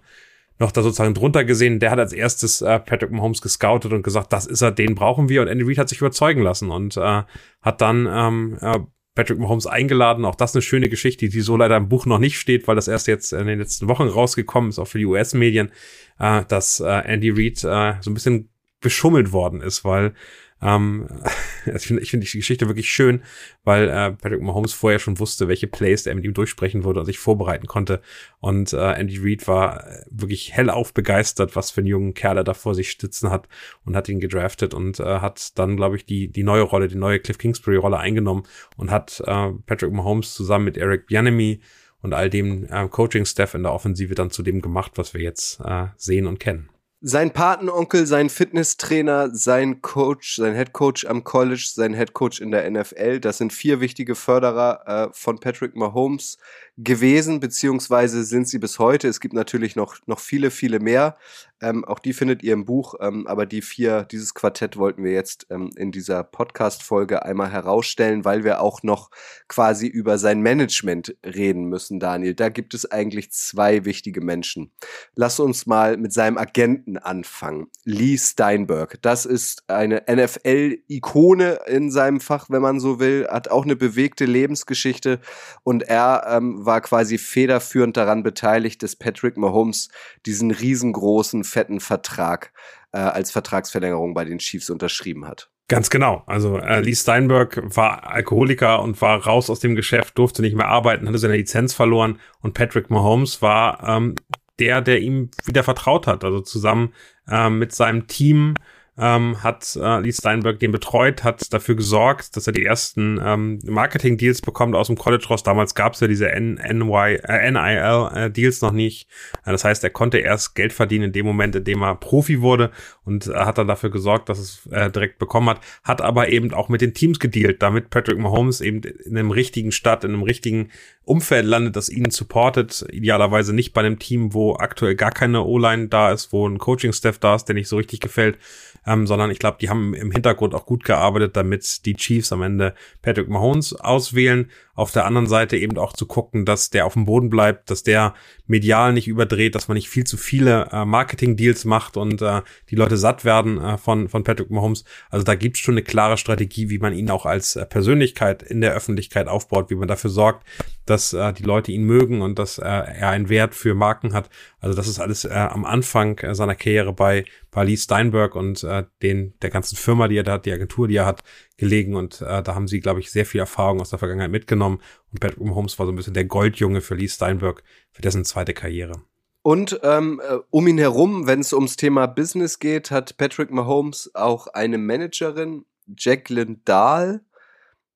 [0.59, 4.33] noch da sozusagen drunter gesehen, der hat als erstes äh, Patrick Mahomes gescoutet und gesagt,
[4.33, 5.42] das ist er, den brauchen wir.
[5.42, 7.22] Und Andy Reid hat sich überzeugen lassen und äh,
[7.62, 8.78] hat dann ähm, äh,
[9.14, 10.24] Patrick Mahomes eingeladen.
[10.24, 12.88] Auch das eine schöne Geschichte, die so leider im Buch noch nicht steht, weil das
[12.88, 15.72] erst jetzt in den letzten Wochen rausgekommen ist, auch für die US-Medien,
[16.18, 18.50] äh, dass äh, Andy Reid äh, so ein bisschen
[18.85, 20.14] beschummelt worden ist, weil
[20.62, 21.09] ähm,
[21.66, 23.23] also ich finde ich find die Geschichte wirklich schön,
[23.64, 27.07] weil äh, Patrick Mahomes vorher schon wusste, welche Plays er mit ihm durchsprechen würde und
[27.07, 28.01] sich vorbereiten konnte.
[28.40, 32.55] Und äh, Andy Reid war wirklich hellauf begeistert, was für einen jungen Kerl er da
[32.55, 33.49] vor sich sitzen hat
[33.85, 36.97] und hat ihn gedraftet und äh, hat dann, glaube ich, die, die neue Rolle, die
[36.97, 38.44] neue Cliff Kingsbury-Rolle eingenommen
[38.77, 41.61] und hat äh, Patrick Mahomes zusammen mit Eric Bianemi
[42.01, 45.61] und all dem äh, Coaching-Staff in der Offensive dann zu dem gemacht, was wir jetzt
[45.61, 46.68] äh, sehen und kennen
[47.06, 52.50] sein Patenonkel, sein Fitnesstrainer, sein Coach, sein Head Coach am College, sein Head Coach in
[52.50, 56.38] der NFL, das sind vier wichtige Förderer äh, von Patrick Mahomes
[56.76, 59.06] gewesen, beziehungsweise sind sie bis heute.
[59.08, 61.16] Es gibt natürlich noch, noch viele, viele mehr.
[61.60, 65.12] Ähm, auch die findet ihr im Buch, ähm, aber die vier, dieses Quartett wollten wir
[65.12, 69.10] jetzt ähm, in dieser Podcast-Folge einmal herausstellen, weil wir auch noch
[69.46, 72.34] quasi über sein Management reden müssen, Daniel.
[72.34, 74.72] Da gibt es eigentlich zwei wichtige Menschen.
[75.14, 77.68] Lass uns mal mit seinem Agenten anfangen.
[77.84, 78.98] Lee Steinberg.
[79.00, 84.24] Das ist eine NFL-Ikone in seinem Fach, wenn man so will, hat auch eine bewegte
[84.24, 85.20] Lebensgeschichte
[85.62, 89.88] und er ähm, war quasi federführend daran beteiligt, dass Patrick Mahomes
[90.27, 92.53] diesen riesengroßen, fetten Vertrag
[92.92, 95.50] äh, als Vertragsverlängerung bei den Chiefs unterschrieben hat.
[95.68, 96.22] Ganz genau.
[96.27, 100.68] Also äh, Lee Steinberg war Alkoholiker und war raus aus dem Geschäft, durfte nicht mehr
[100.68, 104.14] arbeiten, hatte seine Lizenz verloren und Patrick Mahomes war ähm,
[104.59, 106.24] der, der ihm wieder vertraut hat.
[106.24, 106.92] Also zusammen
[107.29, 108.55] äh, mit seinem Team
[108.96, 113.59] ähm, hat äh, Lee Steinberg den betreut, hat dafür gesorgt, dass er die ersten ähm,
[113.64, 115.42] Marketing-Deals bekommt aus dem College raus.
[115.42, 119.09] Damals gab es ja diese NY, äh, NIL-Deals noch nicht.
[119.44, 122.40] Äh, das heißt, er konnte erst Geld verdienen in dem Moment, in dem er Profi
[122.40, 122.70] wurde
[123.04, 125.61] und äh, hat dann dafür gesorgt, dass es äh, direkt bekommen hat.
[125.83, 129.72] Hat aber eben auch mit den Teams gedealt, damit Patrick Mahomes eben in einem richtigen
[129.72, 130.70] Stadt, in einem richtigen
[131.04, 132.87] Umfeld landet, das ihn supportet.
[132.92, 137.18] Idealerweise nicht bei einem Team, wo aktuell gar keine O-Line da ist, wo ein Coaching-Staff
[137.18, 138.38] da ist, der nicht so richtig gefällt
[138.87, 142.42] ähm, sondern ich glaube, die haben im Hintergrund auch gut gearbeitet, damit die Chiefs am
[142.42, 144.51] Ende Patrick Mahomes auswählen.
[144.75, 147.85] Auf der anderen Seite eben auch zu gucken, dass der auf dem Boden bleibt, dass
[147.85, 148.14] der
[148.47, 152.75] medial nicht überdreht, dass man nicht viel zu viele äh, Marketing-Deals macht und äh, die
[152.75, 154.85] Leute satt werden äh, von, von Patrick Mahomes.
[155.11, 158.61] Also da gibt's schon eine klare Strategie, wie man ihn auch als äh, Persönlichkeit in
[158.61, 160.44] der Öffentlichkeit aufbaut, wie man dafür sorgt,
[160.87, 164.29] dass äh, die Leute ihn mögen und dass äh, er einen Wert für Marken hat.
[164.61, 168.64] Also das ist alles äh, am Anfang äh, seiner Karriere bei, bei Lee Steinberg und
[168.64, 171.22] äh, den der ganzen Firma, die er da hat, die Agentur, die er hat,
[171.56, 171.94] gelegen.
[171.94, 174.80] Und äh, da haben sie, glaube ich, sehr viel Erfahrung aus der Vergangenheit mitgenommen.
[175.12, 177.62] Und Patrick Mahomes war so ein bisschen der Goldjunge für Lee Steinberg
[177.92, 179.02] für dessen zweite Karriere.
[179.42, 184.10] Und ähm, äh, um ihn herum, wenn es ums Thema Business geht, hat Patrick Mahomes
[184.14, 185.64] auch eine Managerin,
[185.96, 187.20] Jacqueline Dahl.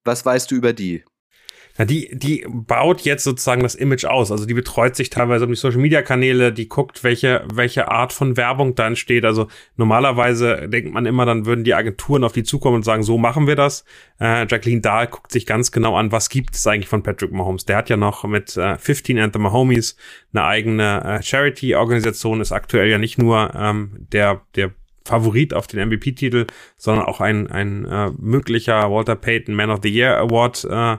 [0.04, 1.04] Was weißt du über die?
[1.78, 4.32] Na, die, die baut jetzt sozusagen das Image aus.
[4.32, 8.12] Also die betreut sich teilweise um die Social Media Kanäle, die guckt, welche, welche Art
[8.12, 9.24] von Werbung da entsteht.
[9.24, 13.16] Also normalerweise denkt man immer, dann würden die Agenturen auf die zukommen und sagen, so
[13.16, 13.84] machen wir das.
[14.20, 17.64] Äh, Jacqueline Dahl guckt sich ganz genau an, was gibt es eigentlich von Patrick Mahomes.
[17.64, 19.96] Der hat ja noch mit äh, 15 and the Mahomies
[20.32, 24.72] eine eigene äh, Charity-Organisation, ist aktuell ja nicht nur ähm, der, der
[25.04, 29.88] Favorit auf den MVP-Titel, sondern auch ein, ein äh, möglicher Walter Payton Man of the
[29.88, 30.96] Year Award äh,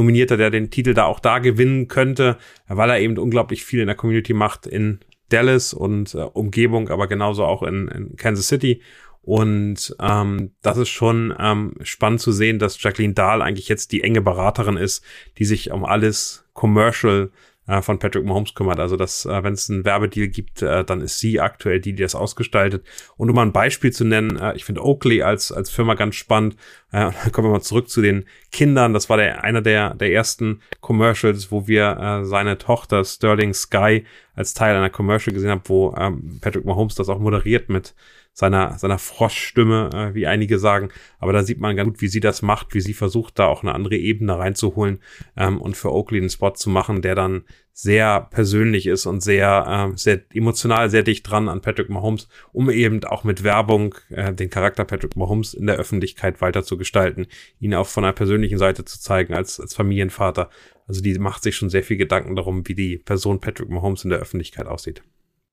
[0.00, 3.86] Nominierter, der den Titel da auch da gewinnen könnte, weil er eben unglaublich viel in
[3.86, 8.82] der Community macht in Dallas und äh, Umgebung, aber genauso auch in, in Kansas City.
[9.22, 14.02] Und ähm, das ist schon ähm, spannend zu sehen, dass Jacqueline Dahl eigentlich jetzt die
[14.02, 15.04] enge Beraterin ist,
[15.38, 17.30] die sich um alles Commercial
[17.70, 18.80] äh, von Patrick Mahomes kümmert.
[18.80, 22.02] Also, dass, äh, wenn es einen Werbedeal gibt, äh, dann ist sie aktuell die, die
[22.02, 22.84] das ausgestaltet.
[23.16, 26.16] Und um mal ein Beispiel zu nennen, äh, ich finde Oakley als, als Firma ganz
[26.16, 26.56] spannend.
[26.90, 28.92] Äh, kommen wir mal zurück zu den Kindern.
[28.92, 34.04] Das war der, einer der, der ersten Commercials, wo wir äh, seine Tochter Sterling Sky
[34.34, 37.94] als Teil einer Commercial gesehen haben, wo ähm, Patrick Mahomes das auch moderiert mit
[38.40, 40.88] seiner, seiner Froschstimme, äh, wie einige sagen.
[41.18, 43.62] Aber da sieht man ganz gut, wie sie das macht, wie sie versucht, da auch
[43.62, 44.98] eine andere Ebene reinzuholen
[45.36, 49.92] ähm, und für Oakley einen Spot zu machen, der dann sehr persönlich ist und sehr,
[49.92, 54.32] äh, sehr emotional, sehr dicht dran an Patrick Mahomes, um eben auch mit Werbung äh,
[54.32, 57.26] den Charakter Patrick Mahomes in der Öffentlichkeit weiter zu gestalten,
[57.60, 60.48] ihn auch von einer persönlichen Seite zu zeigen als, als Familienvater.
[60.88, 64.10] Also die macht sich schon sehr viel Gedanken darum, wie die Person Patrick Mahomes in
[64.10, 65.02] der Öffentlichkeit aussieht.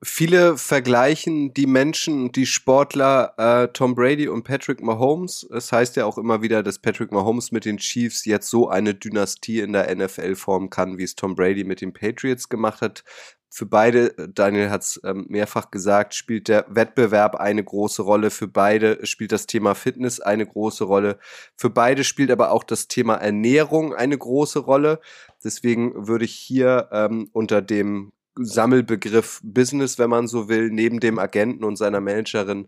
[0.04, 5.48] Viele vergleichen die Menschen, die Sportler äh, Tom Brady und Patrick Mahomes.
[5.52, 8.94] Es heißt ja auch immer wieder, dass Patrick Mahomes mit den Chiefs jetzt so eine
[8.94, 13.04] Dynastie in der NFL formen kann, wie es Tom Brady mit den Patriots gemacht hat.
[13.50, 18.30] Für beide, Daniel hat es ähm, mehrfach gesagt, spielt der Wettbewerb eine große Rolle.
[18.30, 21.18] Für beide spielt das Thema Fitness eine große Rolle.
[21.56, 25.00] Für beide spielt aber auch das Thema Ernährung eine große Rolle.
[25.44, 31.20] Deswegen würde ich hier ähm, unter dem Sammelbegriff Business, wenn man so will, neben dem
[31.20, 32.68] Agenten und seiner Managerin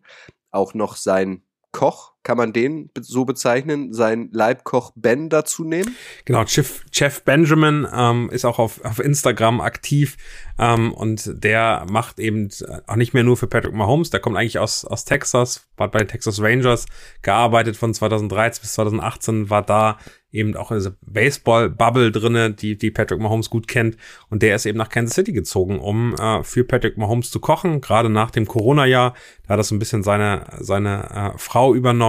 [0.52, 5.96] auch noch sein Koch, kann man den so bezeichnen, sein Leibkoch Ben dazu nehmen?
[6.26, 10.18] Genau, Chef, Chef Benjamin ähm, ist auch auf, auf Instagram aktiv
[10.58, 12.50] ähm, und der macht eben
[12.88, 16.00] auch nicht mehr nur für Patrick Mahomes, der kommt eigentlich aus, aus Texas, hat bei
[16.00, 16.86] den Texas Rangers
[17.22, 19.98] gearbeitet von 2013 bis 2018, war da
[20.32, 23.98] eben auch in dieser Baseball-Bubble drinne, die, die Patrick Mahomes gut kennt.
[24.30, 27.82] Und der ist eben nach Kansas City gezogen, um äh, für Patrick Mahomes zu kochen,
[27.82, 29.16] gerade nach dem Corona-Jahr.
[29.44, 32.09] Da hat das so ein bisschen seine, seine äh, Frau übernommen.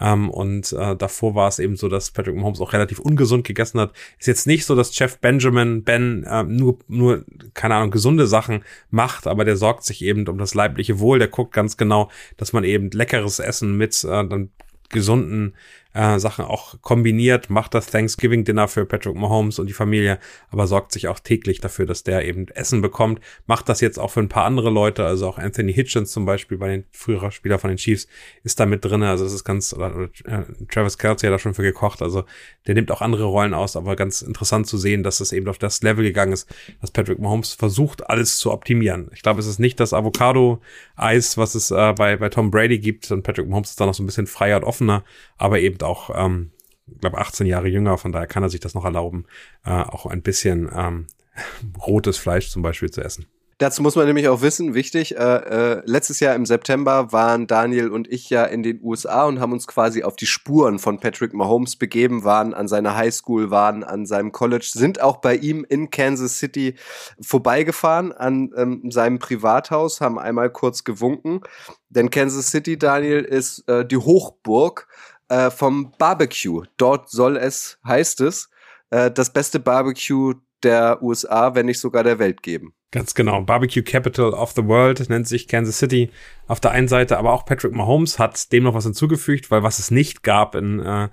[0.00, 3.80] Ähm, und äh, davor war es eben so, dass Patrick Mahomes auch relativ ungesund gegessen
[3.80, 3.92] hat.
[4.18, 7.24] Ist jetzt nicht so, dass Jeff Benjamin Ben äh, nur, nur,
[7.54, 11.18] keine Ahnung, gesunde Sachen macht, aber der sorgt sich eben um das leibliche Wohl.
[11.18, 14.50] Der guckt ganz genau, dass man eben leckeres Essen mit äh, dann
[14.88, 15.54] gesunden
[15.94, 20.18] äh, Sachen auch kombiniert, macht das Thanksgiving-Dinner für Patrick Mahomes und die Familie,
[20.50, 23.20] aber sorgt sich auch täglich dafür, dass der eben Essen bekommt.
[23.46, 26.58] Macht das jetzt auch für ein paar andere Leute, also auch Anthony Hitchens zum Beispiel,
[26.58, 28.06] bei den früheren Spieler von den Chiefs,
[28.42, 29.02] ist da mit drin.
[29.02, 32.24] Also das ist ganz, oder, oder äh, Travis Kelsey hat da schon für gekocht, also
[32.66, 35.58] der nimmt auch andere Rollen aus, aber ganz interessant zu sehen, dass es eben auf
[35.58, 36.48] das Level gegangen ist,
[36.80, 39.10] dass Patrick Mahomes versucht, alles zu optimieren.
[39.14, 43.10] Ich glaube, es ist nicht das Avocado-Eis, was es äh, bei, bei Tom Brady gibt
[43.10, 45.04] und Patrick Mahomes ist da noch so ein bisschen freier und offener,
[45.36, 46.52] aber eben auch, ähm,
[47.00, 49.26] glaube, 18 Jahre jünger, von daher kann er sich das noch erlauben,
[49.64, 51.06] äh, auch ein bisschen ähm,
[51.86, 53.26] rotes Fleisch zum Beispiel zu essen.
[53.62, 57.90] Dazu muss man nämlich auch wissen, wichtig, äh, äh, letztes Jahr im September waren Daniel
[57.90, 61.32] und ich ja in den USA und haben uns quasi auf die Spuren von Patrick
[61.32, 65.90] Mahomes begeben, waren an seiner Highschool, waren an seinem College, sind auch bei ihm in
[65.90, 66.74] Kansas City
[67.20, 71.42] vorbeigefahren an ähm, seinem Privathaus, haben einmal kurz gewunken.
[71.88, 74.88] Denn Kansas City, Daniel, ist äh, die Hochburg
[75.32, 76.64] äh, vom Barbecue.
[76.76, 78.50] Dort soll es, heißt es,
[78.90, 82.74] äh, das beste Barbecue der USA, wenn nicht sogar der Welt geben.
[82.90, 83.40] Ganz genau.
[83.40, 86.10] Barbecue Capital of the World nennt sich Kansas City
[86.46, 89.78] auf der einen Seite, aber auch Patrick Mahomes hat dem noch was hinzugefügt, weil was
[89.78, 91.08] es nicht gab in, äh,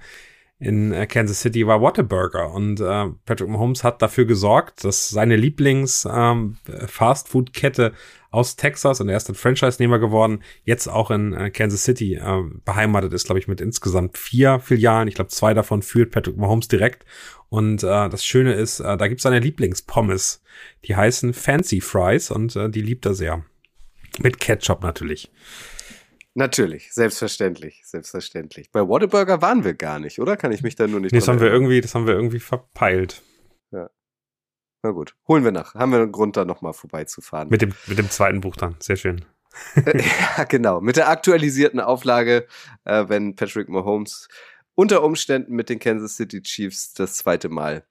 [0.59, 2.51] in äh, Kansas City war Whataburger.
[2.51, 7.93] Und äh, Patrick Mahomes hat dafür gesorgt, dass seine Lieblings-Fastfood-Kette ähm,
[8.31, 12.43] aus Texas, und er ist dann Franchise-Nehmer geworden, jetzt auch in äh, Kansas City äh,
[12.65, 15.07] beheimatet ist, glaube ich, mit insgesamt vier Filialen.
[15.07, 17.05] Ich glaube, zwei davon führt Patrick Mahomes direkt.
[17.47, 20.43] Und äh, das Schöne ist, äh, da gibt's seine Lieblingspommes.
[20.85, 23.43] Die heißen Fancy Fries und äh, die liebt er sehr.
[24.19, 25.31] Mit Ketchup natürlich.
[26.35, 28.71] Natürlich, selbstverständlich, selbstverständlich.
[28.71, 30.37] Bei Whataburger waren wir gar nicht, oder?
[30.37, 32.39] Kann ich mich da nur nicht nee, das haben wir irgendwie, Das haben wir irgendwie
[32.39, 33.23] verpeilt.
[33.71, 33.89] Ja.
[34.83, 35.73] Na gut, holen wir nach.
[35.73, 37.49] Haben wir einen Grund, da nochmal vorbeizufahren.
[37.49, 39.25] Mit dem, mit dem zweiten Buch dann, sehr schön.
[40.37, 40.79] ja, genau.
[40.81, 42.47] Mit der aktualisierten Auflage,
[42.85, 44.27] äh, wenn Patrick Mahomes
[44.79, 47.83] unter Umständen mit den Kansas City Chiefs das zweite Mal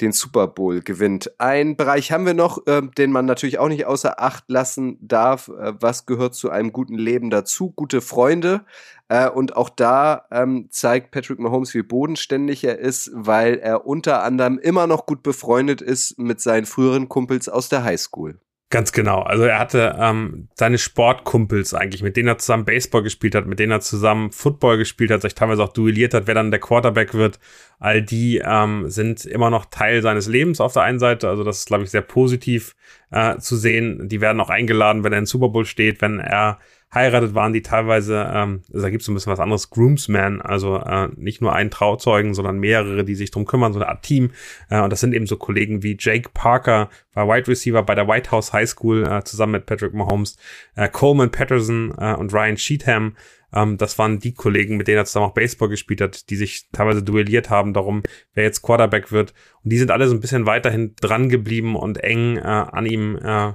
[0.00, 1.40] den Super Bowl gewinnt.
[1.40, 5.48] Ein Bereich haben wir noch, äh, den man natürlich auch nicht außer Acht lassen darf.
[5.48, 7.72] Äh, was gehört zu einem guten Leben dazu?
[7.72, 8.64] Gute Freunde.
[9.08, 14.22] Äh, und auch da ähm, zeigt Patrick Mahomes, wie bodenständig er ist, weil er unter
[14.22, 18.38] anderem immer noch gut befreundet ist mit seinen früheren Kumpels aus der Highschool.
[18.68, 19.20] Ganz genau.
[19.22, 23.60] Also er hatte ähm, seine Sportkumpels eigentlich, mit denen er zusammen Baseball gespielt hat, mit
[23.60, 27.14] denen er zusammen Football gespielt hat, sich teilweise auch duelliert hat, wer dann der Quarterback
[27.14, 27.38] wird.
[27.78, 31.28] All die ähm, sind immer noch Teil seines Lebens auf der einen Seite.
[31.28, 32.74] Also das ist, glaube ich, sehr positiv
[33.12, 34.08] äh, zu sehen.
[34.08, 36.58] Die werden auch eingeladen, wenn er in Super Bowl steht, wenn er
[36.96, 41.08] heiratet, waren die teilweise, ähm, da gibt es ein bisschen was anderes, Groomsmen, also äh,
[41.14, 44.32] nicht nur einen Trauzeugen, sondern mehrere, die sich drum kümmern, so eine Art Team.
[44.68, 48.08] Äh, und das sind eben so Kollegen wie Jake Parker, war Wide Receiver bei der
[48.08, 50.36] White House High School äh, zusammen mit Patrick Mahomes,
[50.74, 53.14] äh, Coleman Patterson äh, und Ryan Sheetham.
[53.52, 56.68] Ähm, das waren die Kollegen, mit denen er zusammen auch Baseball gespielt hat, die sich
[56.72, 58.02] teilweise duelliert haben darum,
[58.34, 59.34] wer jetzt Quarterback wird.
[59.62, 63.16] Und die sind alle so ein bisschen weiterhin dran geblieben und eng äh, an ihm
[63.16, 63.52] äh,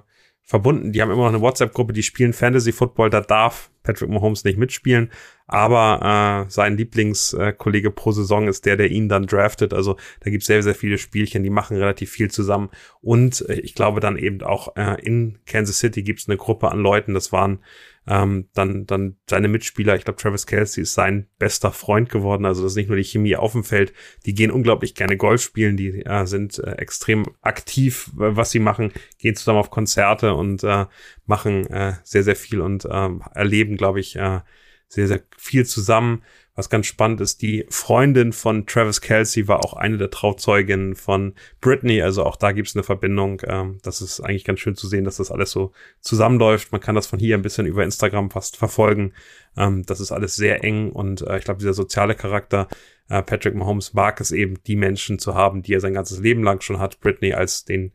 [0.51, 0.91] verbunden.
[0.91, 4.57] Die haben immer noch eine WhatsApp-Gruppe, die spielen Fantasy Football, da darf Patrick Mahomes nicht
[4.57, 5.11] mitspielen,
[5.47, 9.73] aber äh, sein Lieblingskollege äh, pro Saison ist der, der ihn dann draftet.
[9.73, 12.69] Also da gibt es sehr, sehr viele Spielchen, die machen relativ viel zusammen.
[13.01, 16.71] Und äh, ich glaube dann eben auch äh, in Kansas City gibt es eine Gruppe
[16.71, 17.59] an Leuten, das waren
[18.07, 22.45] ähm, dann, dann seine Mitspieler, ich glaube, Travis Kelsey ist sein bester Freund geworden.
[22.45, 23.93] Also das ist nicht nur die Chemie auf dem Feld,
[24.25, 28.91] die gehen unglaublich gerne Golf spielen, die äh, sind äh, extrem aktiv, was sie machen,
[29.19, 30.87] gehen zusammen auf Konzerte und äh,
[31.25, 34.41] machen äh, sehr, sehr viel und äh, erleben, glaube ich, äh,
[34.87, 36.23] sehr, sehr viel zusammen.
[36.53, 41.33] Was ganz spannend ist, die Freundin von Travis Kelsey war auch eine der Trauzeuginnen von
[41.61, 42.01] Britney.
[42.01, 43.41] Also auch da gibt es eine Verbindung.
[43.47, 46.73] Ähm, das ist eigentlich ganz schön zu sehen, dass das alles so zusammenläuft.
[46.73, 49.13] Man kann das von hier ein bisschen über Instagram fast verfolgen.
[49.55, 52.67] Ähm, das ist alles sehr eng und äh, ich glaube, dieser soziale Charakter,
[53.07, 56.43] äh, Patrick Mahomes mag es eben, die Menschen zu haben, die er sein ganzes Leben
[56.43, 56.99] lang schon hat.
[56.99, 57.93] Britney als den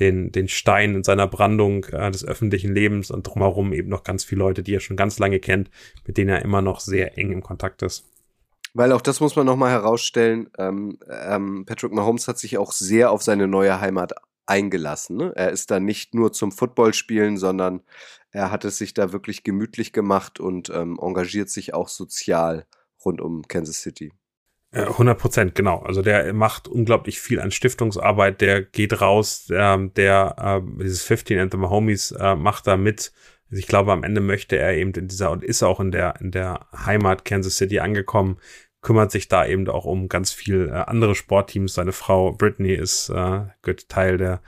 [0.00, 4.24] den, den Stein in seiner Brandung äh, des öffentlichen Lebens und drumherum eben noch ganz
[4.24, 5.70] viele Leute, die er schon ganz lange kennt,
[6.06, 8.04] mit denen er immer noch sehr eng im Kontakt ist.
[8.74, 13.12] Weil auch das muss man nochmal herausstellen, ähm, ähm, Patrick Mahomes hat sich auch sehr
[13.12, 14.14] auf seine neue Heimat
[14.46, 15.16] eingelassen.
[15.16, 15.32] Ne?
[15.36, 17.82] Er ist da nicht nur zum Football spielen, sondern
[18.32, 22.66] er hat es sich da wirklich gemütlich gemacht und ähm, engagiert sich auch sozial
[23.04, 24.12] rund um Kansas City.
[24.74, 25.78] 100 äh, Prozent, genau.
[25.78, 31.38] Also der macht unglaublich viel an Stiftungsarbeit, der geht raus, der, der äh, dieses 15
[31.38, 33.12] and the Homies äh, macht da mit.
[33.50, 36.14] Also ich glaube, am Ende möchte er eben in dieser und ist auch in der,
[36.20, 38.38] in der Heimat Kansas City angekommen,
[38.82, 41.74] kümmert sich da eben auch um ganz viel äh, andere Sportteams.
[41.74, 43.42] Seine Frau Brittany ist äh,
[43.88, 44.42] Teil der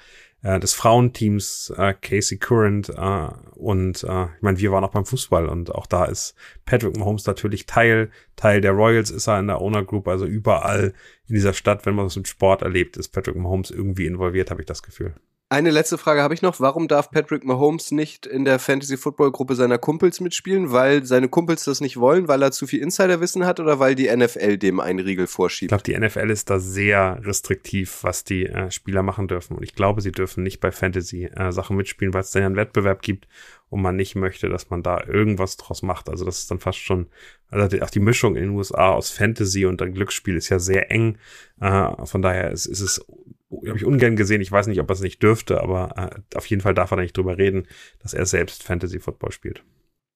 [0.46, 5.04] äh, des Frauenteams äh, Casey Current äh, und äh, ich meine, wir waren auch beim
[5.04, 9.48] Fußball und auch da ist Patrick Mahomes natürlich Teil, Teil der Royals ist er in
[9.48, 10.94] der Owner Group, also überall
[11.26, 14.60] in dieser Stadt, wenn man was mit Sport erlebt, ist Patrick Mahomes irgendwie involviert, habe
[14.60, 15.14] ich das Gefühl.
[15.48, 16.58] Eine letzte Frage habe ich noch.
[16.58, 20.72] Warum darf Patrick Mahomes nicht in der Fantasy Football Gruppe seiner Kumpels mitspielen?
[20.72, 24.10] Weil seine Kumpels das nicht wollen, weil er zu viel Insiderwissen hat oder weil die
[24.14, 25.70] NFL dem einen Riegel vorschiebt?
[25.70, 29.56] Ich glaube, die NFL ist da sehr restriktiv, was die äh, Spieler machen dürfen.
[29.56, 32.56] Und ich glaube, sie dürfen nicht bei Fantasy äh, mitspielen, weil es dann ja einen
[32.56, 33.28] Wettbewerb gibt
[33.68, 36.08] und man nicht möchte, dass man da irgendwas draus macht.
[36.08, 37.06] Also das ist dann fast schon,
[37.50, 40.90] also auch die Mischung in den USA aus Fantasy und dann Glücksspiel ist ja sehr
[40.90, 41.18] eng.
[41.60, 43.06] Äh, von daher ist, ist es
[43.50, 44.40] habe ich ungern gesehen.
[44.40, 46.96] Ich weiß nicht, ob er es nicht dürfte, aber äh, auf jeden Fall darf er
[46.96, 47.66] nicht drüber reden,
[48.00, 49.62] dass er selbst Fantasy Football spielt.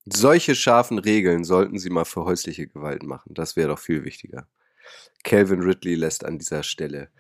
[0.06, 3.34] Solche scharfen Regeln sollten sie mal für häusliche Gewalt machen.
[3.34, 4.48] Das wäre doch viel wichtiger.
[5.22, 7.10] Calvin Ridley lässt an dieser Stelle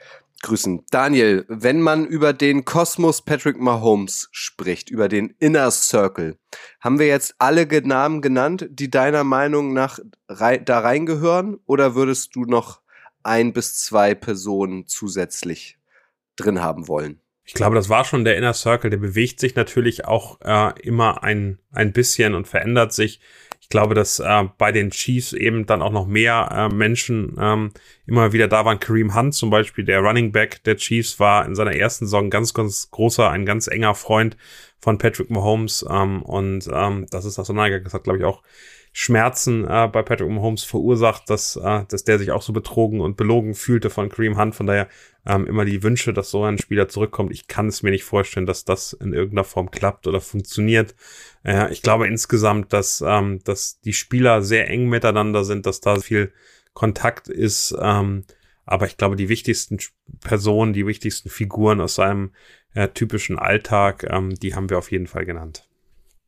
[0.42, 0.84] grüßen.
[0.90, 6.38] Daniel, wenn man über den Kosmos Patrick Mahomes spricht, über den Inner Circle,
[6.80, 9.98] haben wir jetzt alle Namen genannt, die deiner Meinung nach
[10.28, 11.58] da reingehören?
[11.66, 12.80] Oder würdest du noch
[13.22, 15.79] ein bis zwei Personen zusätzlich
[16.40, 17.20] drin haben wollen?
[17.44, 18.90] Ich glaube, das war schon der Inner Circle.
[18.90, 23.20] Der bewegt sich natürlich auch äh, immer ein, ein bisschen und verändert sich.
[23.60, 27.72] Ich glaube, dass äh, bei den Chiefs eben dann auch noch mehr äh, Menschen ähm,
[28.06, 28.78] immer wieder da waren.
[28.78, 32.54] Kareem Hunt zum Beispiel, der Running Back der Chiefs, war in seiner ersten Saison ganz,
[32.54, 34.36] ganz großer, ein ganz enger Freund
[34.78, 35.84] von Patrick Mahomes.
[35.90, 37.84] Ähm, und ähm, das ist auseinandergegangen.
[37.84, 38.42] Das hat, glaube ich, auch
[38.92, 43.16] Schmerzen äh, bei Patrick Mahomes verursacht, dass, äh, dass der sich auch so betrogen und
[43.16, 44.54] belogen fühlte von Kareem Hunt.
[44.54, 44.88] Von daher
[45.26, 47.30] ähm, immer die Wünsche, dass so ein Spieler zurückkommt.
[47.32, 50.96] Ich kann es mir nicht vorstellen, dass das in irgendeiner Form klappt oder funktioniert.
[51.44, 55.96] Äh, ich glaube insgesamt, dass, ähm, dass die Spieler sehr eng miteinander sind, dass da
[55.96, 56.32] viel
[56.72, 57.76] Kontakt ist.
[57.80, 58.24] Ähm,
[58.64, 59.78] aber ich glaube, die wichtigsten
[60.20, 62.32] Personen, die wichtigsten Figuren aus seinem
[62.74, 65.69] äh, typischen Alltag, ähm, die haben wir auf jeden Fall genannt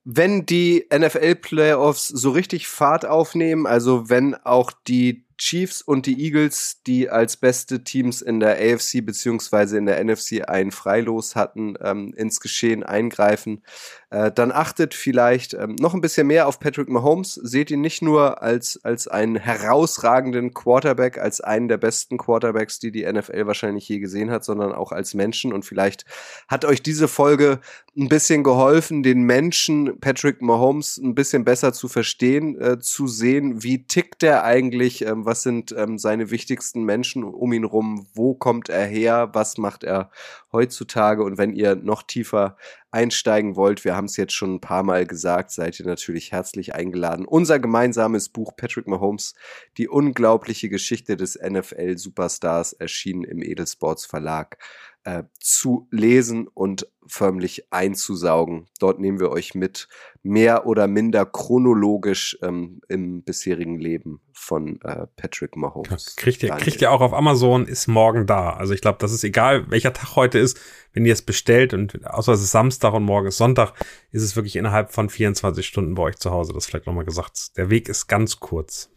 [0.04, 6.82] wenn die NFL-Playoffs so richtig Fahrt aufnehmen, also wenn auch die Chiefs und die Eagles,
[6.86, 12.12] die als beste Teams in der AFC beziehungsweise in der NFC ein Freilos hatten, ähm,
[12.16, 13.62] ins Geschehen eingreifen.
[14.10, 17.34] Äh, dann achtet vielleicht ähm, noch ein bisschen mehr auf Patrick Mahomes.
[17.34, 22.92] Seht ihn nicht nur als, als einen herausragenden Quarterback, als einen der besten Quarterbacks, die
[22.92, 25.52] die NFL wahrscheinlich je gesehen hat, sondern auch als Menschen.
[25.52, 26.04] Und vielleicht
[26.46, 27.60] hat euch diese Folge
[27.96, 33.62] ein bisschen geholfen, den Menschen Patrick Mahomes ein bisschen besser zu verstehen, äh, zu sehen,
[33.62, 38.34] wie tickt der eigentlich, ähm, was sind ähm, seine wichtigsten Menschen um ihn rum, wo
[38.34, 40.10] kommt er her, was macht er
[40.52, 41.22] heutzutage?
[41.22, 42.56] Und wenn ihr noch tiefer
[42.90, 46.74] einsteigen wollt, wir haben es jetzt schon ein paar Mal gesagt, seid ihr natürlich herzlich
[46.74, 47.24] eingeladen.
[47.26, 49.34] Unser gemeinsames Buch Patrick Mahomes,
[49.78, 54.58] die unglaubliche Geschichte des NFL Superstars, erschienen im Edelsports Verlag
[55.04, 58.68] äh, zu lesen und förmlich einzusaugen.
[58.78, 59.88] Dort nehmen wir euch mit,
[60.22, 66.16] mehr oder minder chronologisch ähm, im bisherigen Leben von äh, Patrick Mahomes.
[66.16, 68.50] Kriegt ihr, kriegt ihr auch auf Amazon, ist morgen da.
[68.50, 70.60] Also ich glaube, das ist egal, welcher Tag heute ist,
[70.92, 73.74] wenn ihr es bestellt und außer es ist Samstag und morgen ist Sonntag,
[74.10, 76.52] ist es wirklich innerhalb von 24 Stunden bei euch zu Hause.
[76.52, 77.56] Das vielleicht nochmal gesagt.
[77.56, 78.90] Der Weg ist ganz kurz.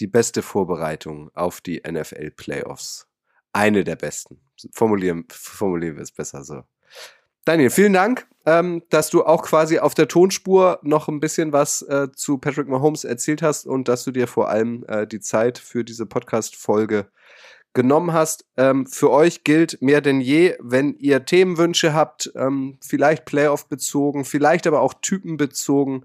[0.00, 3.08] Die beste Vorbereitung auf die NFL Playoffs.
[3.52, 4.40] Eine der besten
[4.72, 6.62] formulieren, formulieren wir es besser so.
[7.44, 11.82] Daniel, vielen Dank, ähm, dass du auch quasi auf der Tonspur noch ein bisschen was
[11.82, 15.58] äh, zu Patrick Mahomes erzählt hast und dass du dir vor allem äh, die Zeit
[15.58, 17.08] für diese Podcast-Folge
[17.74, 18.44] genommen hast.
[18.56, 24.24] Ähm, für euch gilt mehr denn je, wenn ihr Themenwünsche habt, ähm, vielleicht Playoff bezogen,
[24.24, 26.04] vielleicht aber auch Typen bezogen,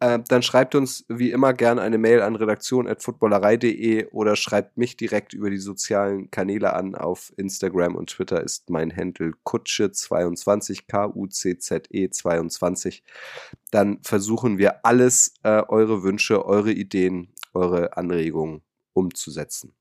[0.00, 5.32] äh, dann schreibt uns wie immer gerne eine Mail an redaktion.footballerei.de oder schreibt mich direkt
[5.32, 6.94] über die sozialen Kanäle an.
[6.94, 13.02] Auf Instagram und Twitter ist mein Handle Kutsche22, K-U-C-Z-E 22.
[13.70, 19.74] Dann versuchen wir alles, äh, eure Wünsche, eure Ideen, eure Anregungen umzusetzen.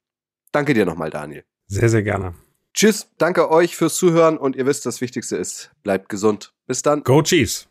[0.51, 1.43] Danke dir nochmal, Daniel.
[1.67, 2.33] Sehr, sehr gerne.
[2.73, 6.53] Tschüss, danke euch fürs Zuhören und ihr wisst, das Wichtigste ist, bleibt gesund.
[6.67, 7.03] Bis dann.
[7.03, 7.67] Go Chiefs!